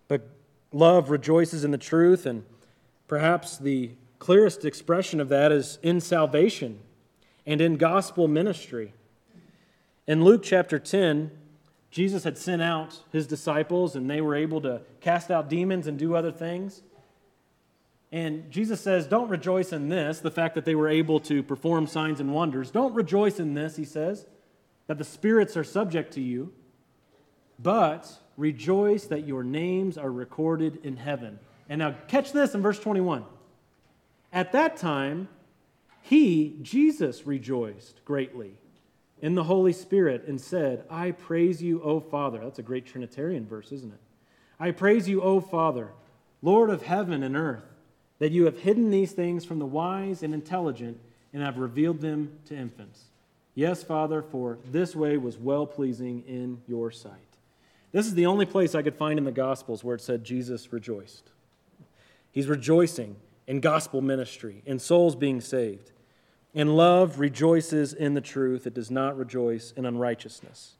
[0.09, 0.29] But
[0.73, 2.43] love rejoices in the truth, and
[3.07, 6.81] perhaps the clearest expression of that is in salvation
[7.47, 8.93] and in gospel ministry.
[10.09, 11.31] In Luke chapter 10,
[11.93, 15.97] Jesus had sent out his disciples and they were able to cast out demons and
[15.97, 16.83] do other things.
[18.17, 21.87] And Jesus says, Don't rejoice in this, the fact that they were able to perform
[21.87, 22.71] signs and wonders.
[22.71, 24.25] Don't rejoice in this, he says,
[24.87, 26.51] that the spirits are subject to you,
[27.59, 31.39] but rejoice that your names are recorded in heaven.
[31.69, 33.23] And now catch this in verse 21.
[34.33, 35.29] At that time,
[36.01, 38.53] he, Jesus, rejoiced greatly
[39.21, 42.41] in the Holy Spirit and said, I praise you, O Father.
[42.43, 44.01] That's a great Trinitarian verse, isn't it?
[44.59, 45.91] I praise you, O Father,
[46.41, 47.76] Lord of heaven and earth,
[48.19, 50.99] that you have hidden these things from the wise and intelligent
[51.33, 53.05] and have revealed them to infants.
[53.55, 57.12] Yes, Father, for this way was well pleasing in your sight.
[57.93, 60.73] This is the only place I could find in the Gospels where it said Jesus
[60.73, 61.31] rejoiced.
[62.33, 65.93] He's rejoicing in gospel ministry, in souls being saved.
[66.55, 70.75] And love rejoices in the truth, it does not rejoice in unrighteousness.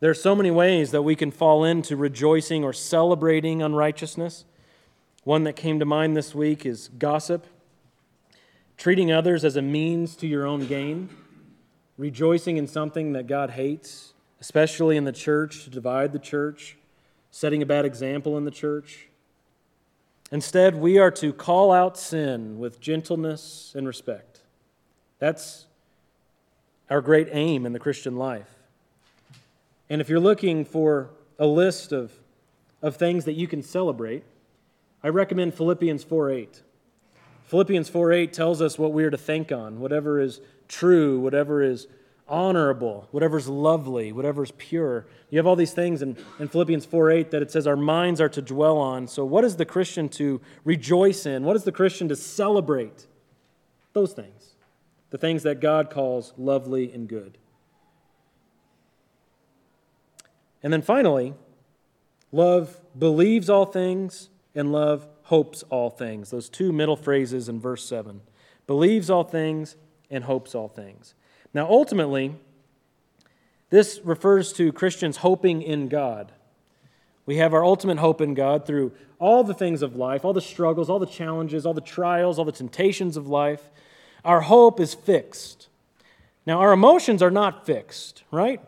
[0.00, 4.44] There are so many ways that we can fall into rejoicing or celebrating unrighteousness.
[5.24, 7.46] One that came to mind this week is gossip,
[8.78, 11.10] treating others as a means to your own gain,
[11.98, 16.78] rejoicing in something that God hates, especially in the church, to divide the church,
[17.30, 19.08] setting a bad example in the church.
[20.32, 24.40] Instead, we are to call out sin with gentleness and respect.
[25.18, 25.66] That's
[26.88, 28.48] our great aim in the Christian life.
[29.90, 32.12] And if you're looking for a list of,
[32.80, 34.24] of things that you can celebrate,
[35.02, 36.62] I recommend Philippians 4 8.
[37.44, 41.62] Philippians 4 8 tells us what we are to think on, whatever is true, whatever
[41.62, 41.86] is
[42.28, 45.06] honorable, whatever's lovely, whatever's pure.
[45.30, 48.20] You have all these things in, in Philippians 4 8 that it says our minds
[48.20, 49.08] are to dwell on.
[49.08, 51.44] So, what is the Christian to rejoice in?
[51.44, 53.06] What is the Christian to celebrate?
[53.92, 54.54] Those things.
[55.10, 57.36] The things that God calls lovely and good.
[60.62, 61.34] And then finally,
[62.30, 66.30] love believes all things and love hopes all things.
[66.30, 68.20] Those two middle phrases in verse 7
[68.66, 69.76] believes all things
[70.10, 71.14] and hopes all things.
[71.54, 72.34] Now, ultimately,
[73.70, 76.32] this refers to Christians hoping in God.
[77.26, 80.40] We have our ultimate hope in God through all the things of life, all the
[80.40, 83.68] struggles, all the challenges, all the trials, all the temptations of life.
[84.24, 85.68] Our hope is fixed.
[86.46, 88.60] Now, our emotions are not fixed, right?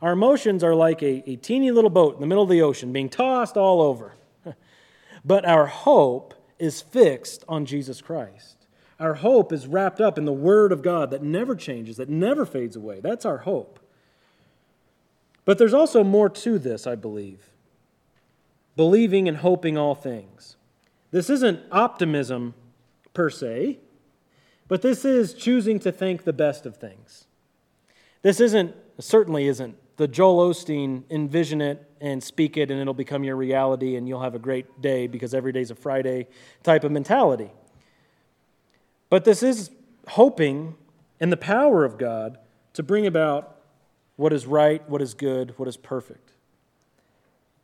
[0.00, 2.92] Our emotions are like a, a teeny little boat in the middle of the ocean
[2.92, 4.14] being tossed all over.
[5.24, 8.66] But our hope is fixed on Jesus Christ.
[9.00, 12.46] Our hope is wrapped up in the Word of God that never changes, that never
[12.46, 13.00] fades away.
[13.00, 13.80] That's our hope.
[15.44, 17.50] But there's also more to this, I believe.
[18.76, 20.56] Believing and hoping all things.
[21.10, 22.54] This isn't optimism
[23.12, 23.80] per se,
[24.68, 27.26] but this is choosing to think the best of things.
[28.22, 33.24] This isn't, certainly isn't, the Joel Osteen envision it and speak it and it'll become
[33.24, 36.26] your reality and you'll have a great day because every day's a Friday
[36.62, 37.50] type of mentality.
[39.10, 39.70] But this is
[40.08, 40.74] hoping
[41.20, 42.38] in the power of God
[42.72, 43.56] to bring about
[44.16, 46.32] what is right, what is good, what is perfect.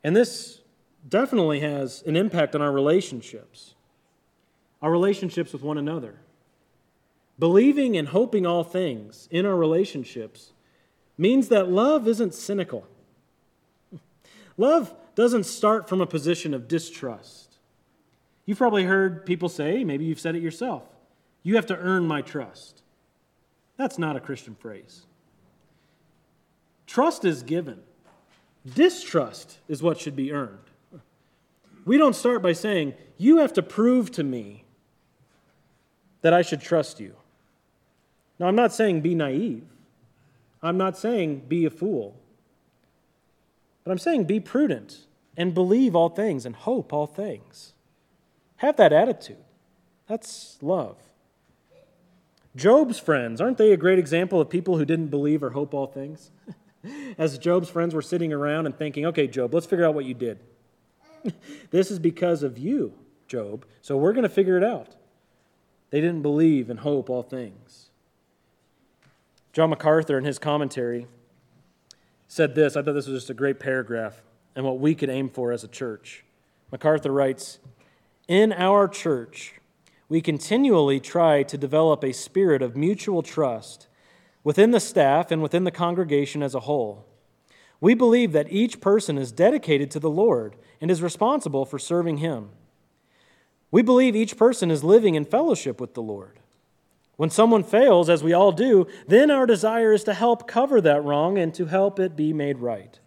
[0.03, 0.61] And this
[1.07, 3.75] definitely has an impact on our relationships,
[4.81, 6.19] our relationships with one another.
[7.37, 10.51] Believing and hoping all things in our relationships
[11.19, 12.87] means that love isn't cynical.
[14.57, 17.57] Love doesn't start from a position of distrust.
[18.45, 20.83] You've probably heard people say, maybe you've said it yourself,
[21.43, 22.81] you have to earn my trust.
[23.77, 25.05] That's not a Christian phrase.
[26.87, 27.79] Trust is given,
[28.65, 30.57] distrust is what should be earned.
[31.85, 34.63] We don't start by saying, You have to prove to me
[36.21, 37.15] that I should trust you.
[38.39, 39.65] Now, I'm not saying be naive.
[40.61, 42.19] I'm not saying be a fool.
[43.83, 45.05] But I'm saying be prudent
[45.37, 47.73] and believe all things and hope all things.
[48.57, 49.37] Have that attitude.
[50.07, 50.97] That's love.
[52.55, 55.87] Job's friends, aren't they a great example of people who didn't believe or hope all
[55.87, 56.31] things?
[57.17, 60.13] As Job's friends were sitting around and thinking, okay, Job, let's figure out what you
[60.13, 60.39] did.
[61.71, 62.93] this is because of you,
[63.27, 64.95] Job, so we're going to figure it out.
[65.91, 67.88] They didn't believe and hope all things.
[69.51, 71.07] John MacArthur, in his commentary,
[72.27, 72.75] said this.
[72.75, 74.21] I thought this was just a great paragraph
[74.55, 76.23] and what we could aim for as a church.
[76.71, 77.59] MacArthur writes
[78.27, 79.55] In our church,
[80.07, 83.87] we continually try to develop a spirit of mutual trust
[84.43, 87.05] within the staff and within the congregation as a whole.
[87.81, 92.17] We believe that each person is dedicated to the Lord and is responsible for serving
[92.17, 92.49] Him.
[93.71, 96.39] We believe each person is living in fellowship with the Lord.
[97.19, 101.03] When someone fails, as we all do, then our desire is to help cover that
[101.03, 102.97] wrong and to help it be made right.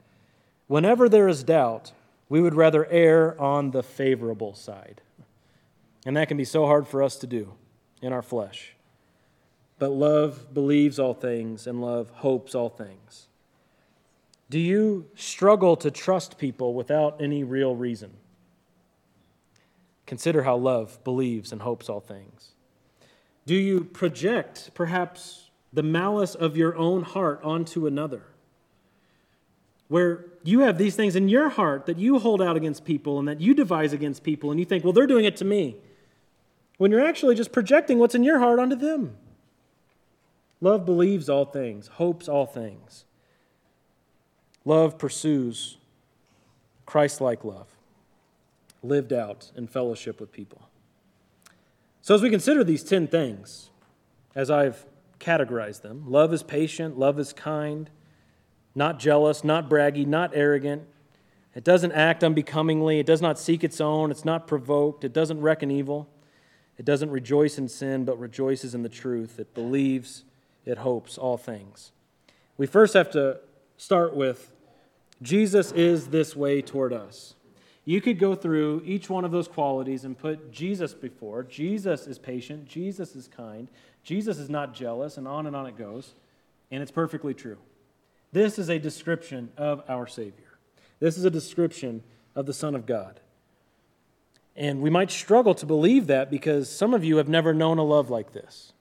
[0.67, 1.93] Whenever there is doubt,
[2.29, 5.01] we would rather err on the favorable side.
[6.05, 7.55] And that can be so hard for us to do
[8.03, 8.75] in our flesh.
[9.79, 13.29] But love believes all things, and love hopes all things.
[14.51, 18.13] Do you struggle to trust people without any real reason?
[20.05, 22.51] Consider how love believes and hopes all things.
[23.47, 28.22] Do you project, perhaps, the malice of your own heart onto another?
[29.88, 33.28] Where you have these things in your heart that you hold out against people and
[33.28, 35.76] that you devise against people, and you think, well, they're doing it to me.
[36.78, 39.16] When you're actually just projecting what's in your heart onto them.
[40.61, 43.05] Love believes all things, hopes all things.
[44.64, 45.76] Love pursues
[46.86, 47.68] Christ like love,
[48.82, 50.62] lived out in fellowship with people.
[52.05, 53.70] So, as we consider these 10 things,
[54.34, 54.84] as I've
[55.20, 57.88] categorized them, love is patient, love is kind,
[58.74, 60.82] not jealous, not braggy, not arrogant.
[61.55, 65.40] It doesn't act unbecomingly, it does not seek its own, it's not provoked, it doesn't
[65.40, 66.09] reckon evil,
[66.76, 69.38] it doesn't rejoice in sin, but rejoices in the truth.
[69.38, 70.24] It believes,
[70.64, 71.92] it hopes all things.
[72.57, 73.38] We first have to
[73.76, 74.53] start with
[75.20, 77.36] Jesus is this way toward us.
[77.85, 81.43] You could go through each one of those qualities and put Jesus before.
[81.43, 83.68] Jesus is patient, Jesus is kind,
[84.05, 86.14] Jesus is not jealous, and on and on it goes.
[86.70, 87.59] And it's perfectly true.
[88.33, 90.59] This is a description of our Savior.
[91.01, 92.03] This is a description
[92.35, 93.20] of the Son of God.
[94.55, 97.83] And we might struggle to believe that because some of you have never known a
[97.83, 98.72] love like this.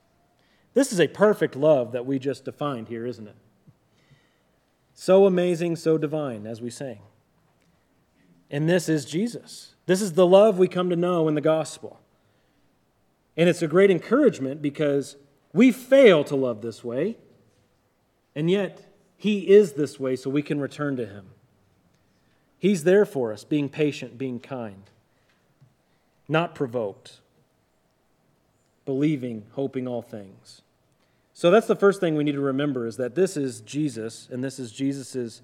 [0.74, 3.36] This is a perfect love that we just defined here, isn't it?
[4.94, 7.00] So amazing, so divine, as we sang.
[8.52, 9.76] And this is Jesus.
[9.86, 12.02] This is the love we come to know in the gospel.
[13.38, 15.16] And it's a great encouragement because
[15.54, 17.18] we fail to love this way,
[18.36, 18.86] and yet
[19.18, 21.28] He is this way so we can return to Him.
[22.60, 24.84] He's there for us, being patient, being kind,
[26.28, 27.22] not provoked,
[28.86, 30.62] believing, hoping all things.
[31.34, 34.44] So that's the first thing we need to remember is that this is Jesus and
[34.44, 35.42] this is Jesus'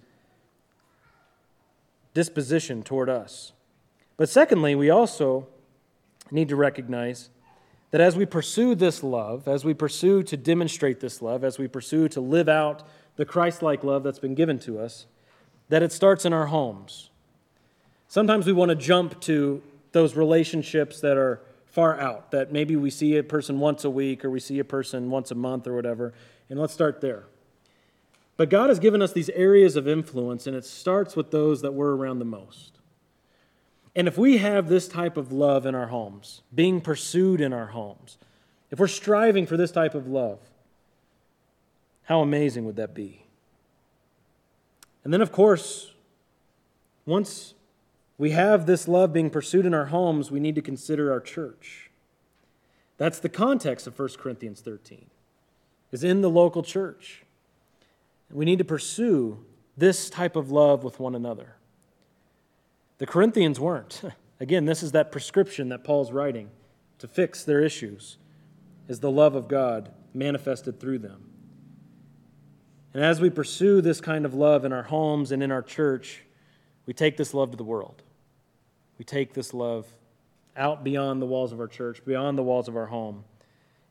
[2.17, 3.51] disposition toward us.
[4.17, 5.45] But secondly, we also
[6.31, 7.29] need to recognize
[7.91, 11.67] that as we pursue this love, as we pursue to demonstrate this love, as we
[11.67, 12.81] pursue to live out
[13.17, 15.05] the Christ like love that's been given to us,
[15.69, 17.11] that it starts in our homes.
[18.07, 19.61] Sometimes we want to jump to
[19.91, 24.25] those relationships that are far out, that maybe we see a person once a week
[24.25, 26.15] or we see a person once a month or whatever,
[26.49, 27.25] and let's start there.
[28.37, 31.73] But God has given us these areas of influence, and it starts with those that
[31.73, 32.77] we're around the most.
[33.95, 37.67] And if we have this type of love in our homes, being pursued in our
[37.67, 38.19] homes,
[38.69, 40.39] if we're striving for this type of love,
[42.03, 43.23] how amazing would that be?
[45.03, 45.93] And then, of course,
[47.07, 47.55] once
[48.19, 51.89] we have this love being pursued in our homes, we need to consider our church.
[52.97, 55.07] That's the context of 1 Corinthians 13,
[55.91, 57.23] is in the local church.
[58.31, 59.43] We need to pursue
[59.75, 61.55] this type of love with one another.
[62.97, 64.01] The Corinthians weren't.
[64.39, 66.49] Again, this is that prescription that Paul's writing
[66.99, 68.17] to fix their issues,
[68.87, 71.29] is the love of God manifested through them.
[72.93, 76.23] And as we pursue this kind of love in our homes and in our church,
[76.85, 78.01] we take this love to the world.
[78.97, 79.85] We take this love
[80.55, 83.25] out beyond the walls of our church, beyond the walls of our home,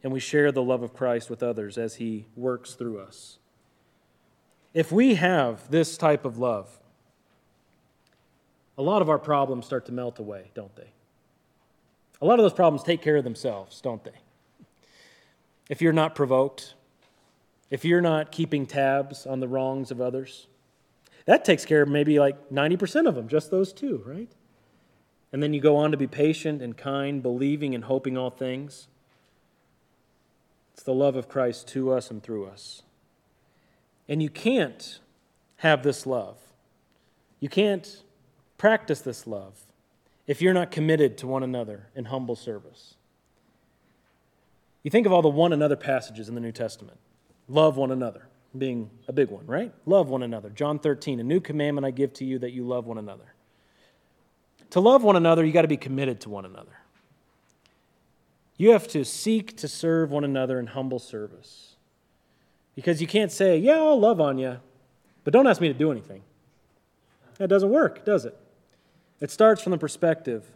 [0.02, 3.38] and we share the love of Christ with others as He works through us.
[4.76, 6.68] If we have this type of love,
[8.76, 10.90] a lot of our problems start to melt away, don't they?
[12.20, 14.18] A lot of those problems take care of themselves, don't they?
[15.70, 16.74] If you're not provoked,
[17.70, 20.46] if you're not keeping tabs on the wrongs of others,
[21.24, 24.30] that takes care of maybe like 90% of them, just those two, right?
[25.32, 28.88] And then you go on to be patient and kind, believing and hoping all things.
[30.74, 32.82] It's the love of Christ to us and through us.
[34.08, 35.00] And you can't
[35.56, 36.38] have this love.
[37.40, 38.02] You can't
[38.58, 39.60] practice this love
[40.26, 42.94] if you're not committed to one another in humble service.
[44.82, 46.98] You think of all the one another passages in the New Testament.
[47.48, 49.72] Love one another being a big one, right?
[49.84, 50.48] Love one another.
[50.50, 53.34] John 13, a new commandment I give to you that you love one another.
[54.70, 56.78] To love one another, you got to be committed to one another.
[58.56, 61.75] You have to seek to serve one another in humble service.
[62.76, 64.60] Because you can't say, Yeah, I'll love on you,
[65.24, 66.22] but don't ask me to do anything.
[67.38, 68.38] That doesn't work, does it?
[69.20, 70.52] It starts from the perspective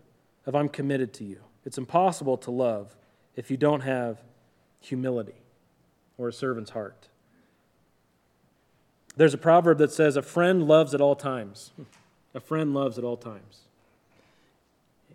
[0.47, 1.41] of I'm committed to you.
[1.65, 2.95] It's impossible to love
[3.35, 4.23] if you don't have
[4.81, 5.35] humility
[6.17, 7.09] or a servant's heart.
[9.17, 11.73] There's a proverb that says, A friend loves at all times.
[11.75, 11.83] Hmm.
[12.33, 13.63] A friend loves at all times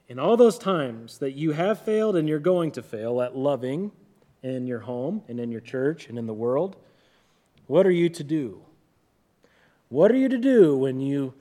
[0.08, 3.92] in all those times that you have failed and you're going to fail at loving
[4.44, 6.76] in your home and in your church and in the world,
[7.68, 8.62] what are you to do?
[9.90, 11.34] What are you to do when you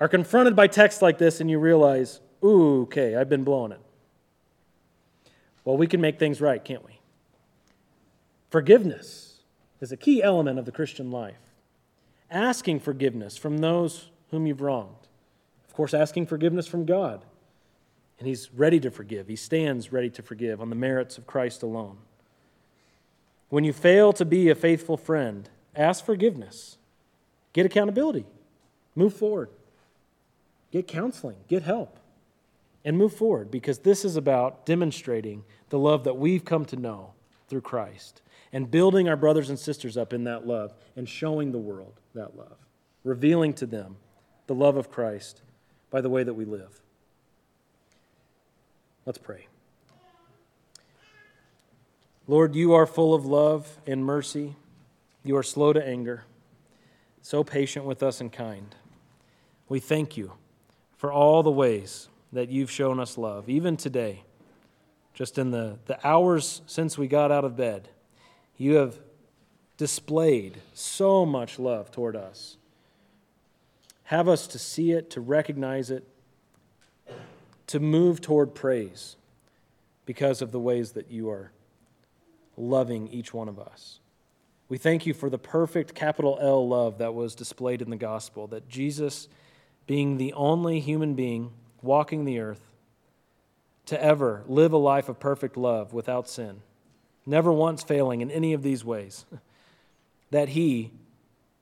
[0.00, 3.80] are confronted by text like this and you realize, ooh, okay, I've been blowing it?
[5.64, 6.98] Well, we can make things right, can't we?
[8.50, 9.40] Forgiveness
[9.80, 11.38] is a key element of the Christian life.
[12.30, 15.08] Asking forgiveness from those whom you've wronged.
[15.68, 17.24] Of course, asking forgiveness from God.
[18.18, 19.28] And He's ready to forgive.
[19.28, 21.98] He stands ready to forgive on the merits of Christ alone.
[23.48, 26.78] When you fail to be a faithful friend, ask forgiveness,
[27.52, 28.26] get accountability,
[28.94, 29.50] move forward,
[30.70, 31.98] get counseling, get help,
[32.84, 37.12] and move forward because this is about demonstrating the love that we've come to know
[37.48, 38.22] through Christ
[38.52, 42.36] and building our brothers and sisters up in that love and showing the world that
[42.36, 42.56] love,
[43.02, 43.96] revealing to them
[44.46, 45.42] the love of Christ
[45.90, 46.80] by the way that we live.
[49.06, 49.46] Let's pray.
[52.26, 54.56] Lord, you are full of love and mercy.
[55.26, 56.24] You are slow to anger,
[57.22, 58.74] so patient with us and kind.
[59.70, 60.34] We thank you
[60.98, 64.24] for all the ways that you've shown us love, even today,
[65.14, 67.88] just in the, the hours since we got out of bed.
[68.58, 68.98] You have
[69.78, 72.58] displayed so much love toward us.
[74.04, 76.06] Have us to see it, to recognize it,
[77.68, 79.16] to move toward praise
[80.04, 81.50] because of the ways that you are
[82.58, 84.00] loving each one of us.
[84.68, 88.46] We thank you for the perfect capital L love that was displayed in the gospel,
[88.48, 89.28] that Jesus,
[89.86, 91.52] being the only human being
[91.82, 92.62] walking the earth,
[93.86, 96.62] to ever live a life of perfect love without sin,
[97.26, 99.26] never once failing in any of these ways,
[100.30, 100.90] that he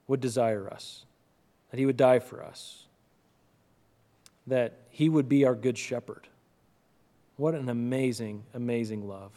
[0.06, 1.04] would desire us,
[1.70, 2.84] that he would die for us,
[4.46, 6.28] that he would be our good shepherd.
[7.36, 9.32] What an amazing, amazing love.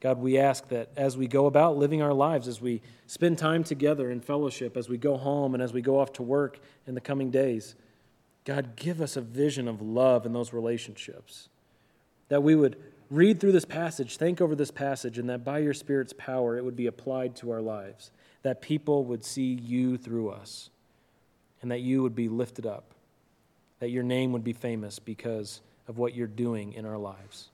[0.00, 3.64] God, we ask that as we go about living our lives, as we spend time
[3.64, 6.94] together in fellowship, as we go home and as we go off to work in
[6.94, 7.74] the coming days,
[8.44, 11.48] God, give us a vision of love in those relationships.
[12.28, 12.76] That we would
[13.10, 16.64] read through this passage, think over this passage, and that by your Spirit's power it
[16.64, 18.12] would be applied to our lives.
[18.42, 20.70] That people would see you through us,
[21.60, 22.94] and that you would be lifted up,
[23.80, 27.48] that your name would be famous because of what you're doing in our lives.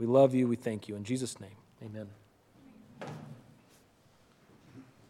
[0.00, 0.48] We love you.
[0.48, 0.96] We thank you.
[0.96, 2.08] In Jesus' name, amen.